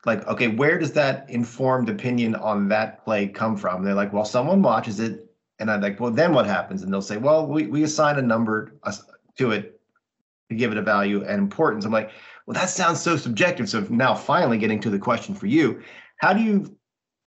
like, 0.06 0.26
okay, 0.26 0.48
where 0.48 0.78
does 0.78 0.92
that 0.92 1.28
informed 1.28 1.90
opinion 1.90 2.34
on 2.34 2.68
that 2.68 3.04
play 3.04 3.28
come 3.28 3.56
from? 3.56 3.84
they're 3.84 3.94
like, 3.94 4.12
well, 4.12 4.24
someone 4.24 4.62
watches 4.62 5.00
it, 5.00 5.30
and 5.58 5.70
I'm 5.70 5.82
like, 5.82 6.00
well, 6.00 6.10
then 6.10 6.32
what 6.32 6.46
happens? 6.46 6.82
And 6.82 6.92
they'll 6.92 7.02
say, 7.02 7.18
well, 7.18 7.46
we 7.46 7.66
we 7.66 7.82
assign 7.82 8.18
a 8.18 8.22
number 8.22 8.72
to 9.36 9.50
it 9.50 9.79
to 10.50 10.56
give 10.56 10.72
it 10.72 10.78
a 10.78 10.82
value 10.82 11.24
and 11.24 11.38
importance. 11.38 11.84
I'm 11.84 11.92
like, 11.92 12.10
well, 12.46 12.54
that 12.54 12.68
sounds 12.68 13.00
so 13.00 13.16
subjective. 13.16 13.68
So 13.68 13.86
now 13.88 14.14
finally 14.14 14.58
getting 14.58 14.80
to 14.80 14.90
the 14.90 14.98
question 14.98 15.34
for 15.34 15.46
you, 15.46 15.80
how 16.18 16.32
do 16.32 16.42
you 16.42 16.76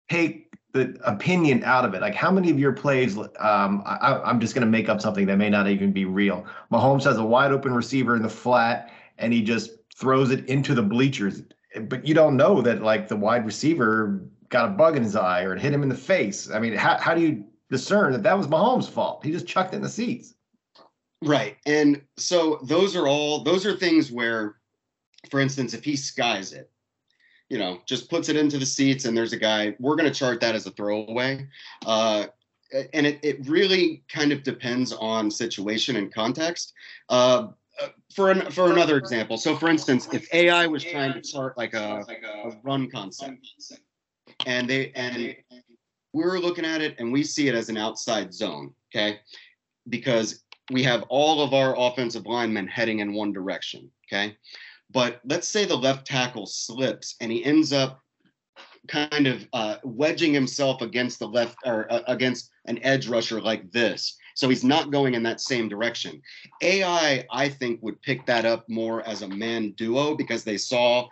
take 0.08 0.52
the 0.72 0.96
opinion 1.04 1.64
out 1.64 1.84
of 1.84 1.94
it? 1.94 2.00
Like 2.00 2.14
how 2.14 2.30
many 2.30 2.50
of 2.50 2.58
your 2.58 2.72
plays, 2.72 3.18
um, 3.18 3.82
I, 3.84 4.20
I'm 4.24 4.40
just 4.40 4.54
going 4.54 4.64
to 4.64 4.70
make 4.70 4.88
up 4.88 5.00
something 5.00 5.26
that 5.26 5.36
may 5.36 5.50
not 5.50 5.68
even 5.68 5.92
be 5.92 6.04
real. 6.04 6.46
Mahomes 6.72 7.04
has 7.04 7.18
a 7.18 7.24
wide 7.24 7.52
open 7.52 7.74
receiver 7.74 8.14
in 8.14 8.22
the 8.22 8.28
flat 8.28 8.92
and 9.18 9.32
he 9.32 9.42
just 9.42 9.72
throws 9.96 10.30
it 10.30 10.46
into 10.46 10.74
the 10.74 10.82
bleachers. 10.82 11.42
But 11.82 12.06
you 12.06 12.14
don't 12.14 12.36
know 12.36 12.62
that 12.62 12.82
like 12.82 13.08
the 13.08 13.16
wide 13.16 13.44
receiver 13.44 14.22
got 14.48 14.66
a 14.66 14.72
bug 14.72 14.96
in 14.96 15.02
his 15.02 15.16
eye 15.16 15.42
or 15.42 15.54
it 15.54 15.60
hit 15.60 15.72
him 15.72 15.82
in 15.82 15.88
the 15.88 15.94
face. 15.94 16.48
I 16.50 16.60
mean, 16.60 16.74
how, 16.74 16.96
how 16.98 17.14
do 17.14 17.20
you 17.20 17.44
discern 17.68 18.12
that 18.12 18.22
that 18.22 18.38
was 18.38 18.46
Mahomes' 18.46 18.88
fault? 18.88 19.24
He 19.24 19.32
just 19.32 19.46
chucked 19.46 19.74
it 19.74 19.76
in 19.76 19.82
the 19.82 19.88
seats. 19.88 20.34
Right. 21.22 21.56
And 21.66 22.02
so 22.16 22.60
those 22.62 22.94
are 22.94 23.08
all 23.08 23.42
those 23.42 23.66
are 23.66 23.76
things 23.76 24.12
where, 24.12 24.56
for 25.30 25.40
instance, 25.40 25.74
if 25.74 25.84
he 25.84 25.96
skies 25.96 26.52
it, 26.52 26.70
you 27.50 27.58
know, 27.58 27.80
just 27.86 28.10
puts 28.10 28.28
it 28.28 28.36
into 28.36 28.58
the 28.58 28.66
seats 28.66 29.04
and 29.04 29.16
there's 29.16 29.32
a 29.32 29.38
guy, 29.38 29.74
we're 29.80 29.96
gonna 29.96 30.12
chart 30.14 30.40
that 30.40 30.54
as 30.54 30.66
a 30.66 30.70
throwaway. 30.70 31.48
Uh 31.86 32.26
and 32.92 33.06
it, 33.06 33.20
it 33.22 33.48
really 33.48 34.02
kind 34.08 34.32
of 34.32 34.42
depends 34.42 34.92
on 34.92 35.30
situation 35.30 35.96
and 35.96 36.12
context. 36.12 36.74
Uh, 37.08 37.48
uh, 37.82 37.88
for 38.14 38.30
an, 38.30 38.50
for 38.50 38.70
another 38.70 38.96
example, 38.96 39.36
so 39.38 39.56
for 39.56 39.68
instance, 39.68 40.08
if 40.12 40.32
AI 40.34 40.66
was 40.66 40.84
trying 40.84 41.12
to 41.14 41.20
chart 41.20 41.56
like 41.56 41.74
a, 41.74 42.08
a 42.42 42.50
run 42.62 42.90
concept, 42.90 43.48
and 44.46 44.68
they 44.68 44.92
and 44.94 45.34
we're 46.12 46.38
looking 46.38 46.64
at 46.64 46.80
it 46.80 46.96
and 46.98 47.12
we 47.12 47.22
see 47.22 47.48
it 47.48 47.54
as 47.54 47.68
an 47.68 47.76
outside 47.76 48.32
zone, 48.32 48.74
okay, 48.94 49.20
because 49.88 50.44
we 50.70 50.82
have 50.82 51.04
all 51.08 51.42
of 51.42 51.54
our 51.54 51.74
offensive 51.78 52.26
linemen 52.26 52.66
heading 52.66 53.00
in 53.00 53.14
one 53.14 53.32
direction. 53.32 53.90
Okay. 54.06 54.36
But 54.90 55.20
let's 55.24 55.48
say 55.48 55.64
the 55.64 55.76
left 55.76 56.06
tackle 56.06 56.46
slips 56.46 57.16
and 57.20 57.30
he 57.30 57.44
ends 57.44 57.72
up 57.72 58.00
kind 58.86 59.26
of 59.26 59.46
uh, 59.52 59.76
wedging 59.84 60.32
himself 60.32 60.80
against 60.80 61.18
the 61.18 61.28
left 61.28 61.56
or 61.64 61.90
uh, 61.92 62.00
against 62.06 62.50
an 62.64 62.78
edge 62.82 63.08
rusher 63.08 63.40
like 63.40 63.70
this. 63.70 64.16
So 64.34 64.48
he's 64.48 64.64
not 64.64 64.90
going 64.90 65.14
in 65.14 65.22
that 65.24 65.40
same 65.40 65.68
direction. 65.68 66.22
AI, 66.62 67.26
I 67.30 67.48
think, 67.48 67.82
would 67.82 68.00
pick 68.02 68.24
that 68.26 68.44
up 68.44 68.68
more 68.68 69.06
as 69.06 69.22
a 69.22 69.28
man 69.28 69.72
duo 69.72 70.14
because 70.14 70.44
they 70.44 70.56
saw 70.56 71.08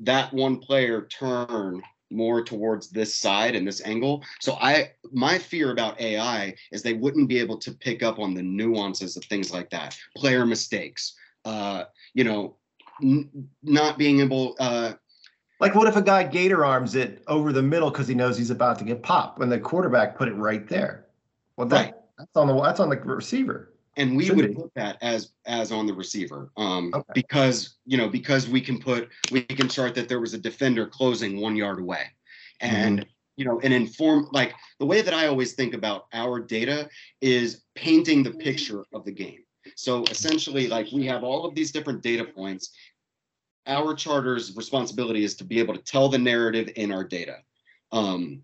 that 0.00 0.32
one 0.32 0.58
player 0.58 1.02
turn 1.06 1.82
more 2.10 2.42
towards 2.42 2.90
this 2.90 3.14
side 3.14 3.54
and 3.54 3.66
this 3.66 3.84
angle. 3.84 4.24
So 4.40 4.54
I 4.54 4.92
my 5.12 5.38
fear 5.38 5.70
about 5.72 6.00
AI 6.00 6.54
is 6.72 6.82
they 6.82 6.94
wouldn't 6.94 7.28
be 7.28 7.38
able 7.38 7.58
to 7.58 7.72
pick 7.72 8.02
up 8.02 8.18
on 8.18 8.34
the 8.34 8.42
nuances 8.42 9.16
of 9.16 9.24
things 9.24 9.52
like 9.52 9.70
that. 9.70 9.96
Player 10.16 10.46
mistakes. 10.46 11.14
Uh, 11.44 11.84
you 12.14 12.24
know, 12.24 12.56
n- 13.02 13.28
not 13.62 13.98
being 13.98 14.20
able 14.20 14.56
uh 14.58 14.94
Like, 15.60 15.74
what 15.74 15.88
if 15.88 15.96
a 15.96 16.02
guy 16.02 16.24
gator 16.24 16.64
arms 16.64 16.94
it 16.94 17.22
over 17.26 17.52
the 17.52 17.62
middle 17.62 17.90
because 17.90 18.08
he 18.08 18.14
knows 18.14 18.38
he's 18.38 18.50
about 18.50 18.78
to 18.78 18.84
get 18.84 19.02
popped 19.02 19.38
when 19.38 19.48
the 19.48 19.58
quarterback 19.60 20.16
put 20.16 20.28
it 20.28 20.34
right 20.34 20.66
there? 20.68 21.06
Well, 21.56 21.66
that, 21.68 21.84
Right. 21.86 21.94
that's 22.18 22.36
on 22.36 22.46
the 22.48 22.60
that's 22.62 22.80
on 22.80 22.88
the 22.90 22.96
receiver. 22.96 23.74
And 23.98 24.16
we 24.16 24.26
Should 24.26 24.36
would 24.36 24.48
be. 24.48 24.54
put 24.54 24.72
that 24.74 24.96
as 25.02 25.32
as 25.44 25.70
on 25.72 25.86
the 25.86 25.92
receiver 25.92 26.50
um 26.56 26.90
Okay. 26.94 27.12
because 27.14 27.76
you 27.84 27.98
know 27.98 28.08
because 28.08 28.48
we 28.48 28.60
can 28.62 28.78
put 28.80 29.10
we 29.30 29.42
can 29.42 29.68
chart 29.68 29.94
that 29.96 30.08
there 30.08 30.20
was 30.20 30.32
a 30.32 30.38
defender 30.38 30.86
closing 30.86 31.40
one 31.40 31.54
yard 31.56 31.78
away. 31.80 32.04
And 32.60 33.04
you 33.36 33.44
know 33.44 33.60
and 33.60 33.72
inform 33.74 34.28
like 34.32 34.52
the 34.80 34.86
way 34.86 35.00
that 35.02 35.14
i 35.14 35.26
always 35.28 35.52
think 35.52 35.72
about 35.74 36.06
our 36.12 36.40
data 36.40 36.88
is 37.20 37.64
painting 37.76 38.22
the 38.22 38.32
picture 38.32 38.84
of 38.92 39.04
the 39.04 39.12
game. 39.12 39.40
So 39.76 40.02
essentially 40.10 40.66
like 40.66 40.86
we 40.92 41.04
have 41.06 41.22
all 41.22 41.44
of 41.44 41.54
these 41.54 41.70
different 41.70 42.02
data 42.02 42.24
points. 42.24 42.70
Our 43.66 43.94
charter's 43.94 44.56
responsibility 44.56 45.22
is 45.24 45.34
to 45.36 45.44
be 45.44 45.58
able 45.60 45.74
to 45.74 45.82
tell 45.82 46.08
the 46.08 46.18
narrative 46.18 46.70
in 46.76 46.90
our 46.90 47.04
data. 47.04 47.36
Um 47.92 48.42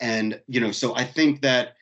and 0.00 0.40
you 0.48 0.60
know 0.60 0.72
so 0.72 0.94
i 0.96 1.04
think 1.04 1.40
that 1.42 1.76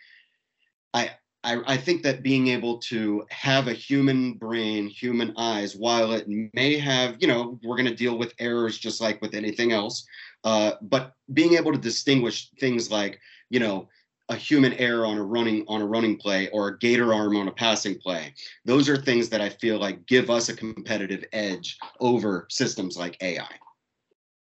I, 0.95 1.11
I 1.45 1.77
think 1.77 2.03
that 2.03 2.23
being 2.23 2.49
able 2.49 2.79
to 2.79 3.25
have 3.31 3.69
a 3.69 3.73
human 3.73 4.35
brain, 4.35 4.89
human 4.89 5.33
eyes, 5.37 5.77
while 5.77 6.13
it 6.13 6.27
may 6.53 6.79
have, 6.79 7.17
you 7.21 7.29
know, 7.29 7.59
we're 7.63 7.77
going 7.77 7.89
to 7.89 7.95
deal 7.95 8.19
with 8.19 8.35
errors 8.41 8.77
just 8.77 9.01
like 9.01 9.23
with 9.23 9.35
anything 9.35 9.73
else, 9.73 10.05
uh, 10.45 10.73
but 10.83 11.15
being 11.33 11.55
able 11.55 11.73
to 11.73 11.79
distinguish 11.79 12.51
things 12.59 12.91
like, 12.91 13.21
you 13.51 13.61
know, 13.61 13.89
a 14.31 14.37
human 14.37 14.75
error 14.75 15.07
on 15.07 15.17
a 15.17 15.25
running 15.25 15.65
on 15.69 15.81
a 15.81 15.87
running 15.87 16.17
play 16.17 16.49
or 16.51 16.69
a 16.69 16.79
gator 16.79 17.15
arm 17.15 17.37
on 17.37 17.49
a 17.49 17.53
passing 17.53 17.99
play, 17.99 18.35
those 18.65 18.89
are 18.89 18.97
things 18.97 19.29
that 19.29 19.41
I 19.41 19.49
feel 19.49 19.79
like 19.79 20.07
give 20.07 20.31
us 20.31 20.49
a 20.49 20.57
competitive 20.57 21.25
edge 21.33 21.79
over 22.01 22.47
systems 22.51 22.99
like 22.99 23.17
AI. 23.23 23.49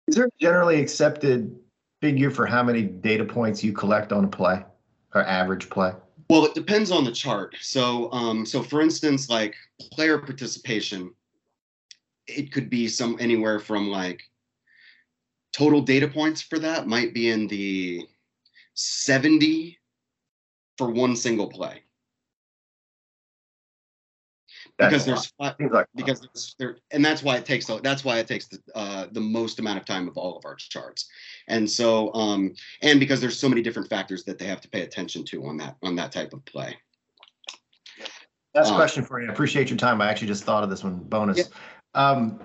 Is 0.08 0.16
there 0.16 0.26
a 0.26 0.40
generally 0.40 0.80
accepted 0.80 1.56
figure 2.02 2.30
for 2.30 2.44
how 2.44 2.62
many 2.62 2.82
data 2.82 3.24
points 3.24 3.62
you 3.62 3.72
collect 3.72 4.12
on 4.12 4.24
a 4.24 4.28
play 4.28 4.64
or 5.14 5.24
average 5.24 5.70
play? 5.70 5.92
Well, 6.32 6.46
it 6.46 6.54
depends 6.54 6.90
on 6.90 7.04
the 7.04 7.12
chart. 7.12 7.56
So, 7.60 8.10
um, 8.10 8.46
so 8.46 8.62
for 8.62 8.80
instance, 8.80 9.28
like 9.28 9.54
player 9.92 10.16
participation, 10.16 11.12
it 12.26 12.50
could 12.50 12.70
be 12.70 12.88
some 12.88 13.18
anywhere 13.20 13.58
from 13.58 13.90
like 13.90 14.22
total 15.52 15.82
data 15.82 16.08
points 16.08 16.40
for 16.40 16.58
that 16.58 16.86
might 16.86 17.12
be 17.12 17.28
in 17.28 17.48
the 17.48 18.08
70 18.72 19.78
for 20.78 20.90
one 20.90 21.16
single 21.16 21.50
play 21.50 21.82
because 24.90 25.06
That's 25.06 25.28
a 25.28 25.42
lot. 25.42 25.56
there's 25.58 25.70
five, 25.70 25.72
like 25.72 25.86
because 25.94 26.20
there's 26.20 26.56
there 26.58 26.76
and 26.90 27.04
that's 27.04 27.22
why 27.22 27.36
it 27.36 27.44
takes 27.44 27.66
so 27.66 27.78
that's 27.78 28.04
why 28.04 28.18
it 28.18 28.26
takes 28.26 28.46
the 28.48 28.58
uh, 28.74 29.06
the 29.12 29.20
most 29.20 29.58
amount 29.58 29.78
of 29.78 29.84
time 29.84 30.08
of 30.08 30.16
all 30.16 30.36
of 30.36 30.44
our 30.44 30.54
charts 30.56 31.08
and 31.48 31.68
so 31.70 32.12
um 32.14 32.54
and 32.82 33.00
because 33.00 33.20
there's 33.20 33.38
so 33.38 33.48
many 33.48 33.62
different 33.62 33.88
factors 33.88 34.24
that 34.24 34.38
they 34.38 34.46
have 34.46 34.60
to 34.60 34.68
pay 34.68 34.82
attention 34.82 35.24
to 35.24 35.46
on 35.46 35.56
that 35.56 35.76
on 35.82 35.96
that 35.96 36.12
type 36.12 36.32
of 36.32 36.44
play 36.44 36.76
Last 38.54 38.70
um, 38.70 38.76
question 38.76 39.04
for 39.04 39.20
you. 39.20 39.28
I 39.28 39.32
appreciate 39.32 39.70
your 39.70 39.78
time. 39.78 40.00
I 40.00 40.10
actually 40.10 40.28
just 40.28 40.44
thought 40.44 40.62
of 40.62 40.70
this 40.70 40.84
one. 40.84 40.96
Bonus. 40.96 41.38
Yeah. 41.38 41.44
Um, 41.94 42.40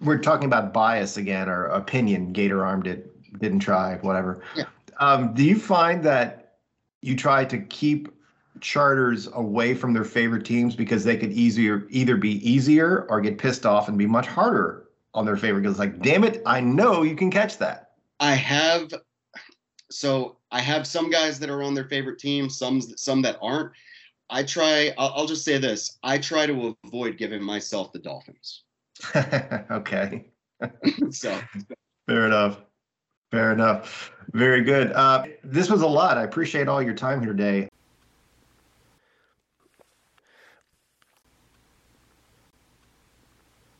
we're 0.00 0.18
talking 0.18 0.46
about 0.46 0.72
bias 0.72 1.16
again 1.16 1.48
or 1.48 1.66
opinion. 1.66 2.32
Gator 2.32 2.64
armed 2.64 2.86
it, 2.86 3.38
didn't 3.40 3.60
try, 3.60 3.96
whatever. 3.96 4.42
Yeah. 4.56 4.64
Um, 5.00 5.34
do 5.34 5.44
you 5.44 5.58
find 5.58 6.02
that 6.04 6.56
you 7.02 7.16
try 7.16 7.44
to 7.44 7.58
keep 7.58 8.13
charters 8.60 9.28
away 9.34 9.74
from 9.74 9.92
their 9.92 10.04
favorite 10.04 10.44
teams 10.44 10.76
because 10.76 11.04
they 11.04 11.16
could 11.16 11.32
easier 11.32 11.86
either 11.90 12.16
be 12.16 12.48
easier 12.48 13.06
or 13.08 13.20
get 13.20 13.38
pissed 13.38 13.66
off 13.66 13.88
and 13.88 13.98
be 13.98 14.06
much 14.06 14.26
harder 14.26 14.88
on 15.14 15.24
their 15.24 15.36
favorite? 15.36 15.62
Because 15.62 15.78
like, 15.78 16.00
damn 16.00 16.24
it, 16.24 16.42
I 16.46 16.60
know 16.60 17.02
you 17.02 17.16
can 17.16 17.30
catch 17.30 17.58
that. 17.58 17.92
I 18.20 18.34
have 18.34 18.92
so 19.90 20.38
I 20.50 20.60
have 20.60 20.86
some 20.86 21.10
guys 21.10 21.38
that 21.40 21.50
are 21.50 21.62
on 21.62 21.74
their 21.74 21.84
favorite 21.84 22.18
team, 22.18 22.48
some 22.48 22.80
some 22.80 23.22
that 23.22 23.38
aren't. 23.40 23.72
I 24.30 24.42
try. 24.42 24.92
I'll, 24.98 25.12
I'll 25.14 25.26
just 25.26 25.44
say 25.44 25.58
this: 25.58 25.98
I 26.02 26.18
try 26.18 26.46
to 26.46 26.76
avoid 26.84 27.18
giving 27.18 27.42
myself 27.42 27.92
the 27.92 27.98
Dolphins. 27.98 28.64
okay. 29.70 30.26
So 31.10 31.38
Fair 32.06 32.26
enough. 32.26 32.60
Fair 33.30 33.52
enough. 33.52 34.12
Very 34.32 34.62
good. 34.62 34.92
Uh, 34.92 35.24
this 35.42 35.68
was 35.70 35.82
a 35.82 35.86
lot. 35.86 36.16
I 36.16 36.22
appreciate 36.22 36.68
all 36.68 36.82
your 36.82 36.94
time 36.94 37.20
here 37.20 37.32
today. 37.32 37.68